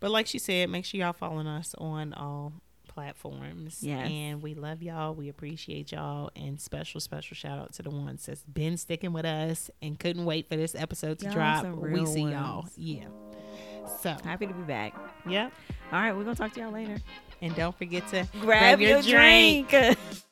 [0.00, 2.54] but like she said, make sure y'all following us on all
[2.98, 3.78] platforms.
[3.80, 4.08] Yes.
[4.10, 5.14] And we love y'all.
[5.14, 6.30] We appreciate y'all.
[6.34, 10.24] And special, special shout out to the ones that's been sticking with us and couldn't
[10.24, 11.66] wait for this episode to Y'all drop.
[11.66, 12.66] We see y'all.
[12.76, 13.04] Yeah.
[13.88, 14.94] So, Happy to be back.
[15.28, 15.52] yep.
[15.92, 16.98] All right, we're gonna talk to y'all later.
[17.40, 19.72] And don't forget to Grab, your, drink.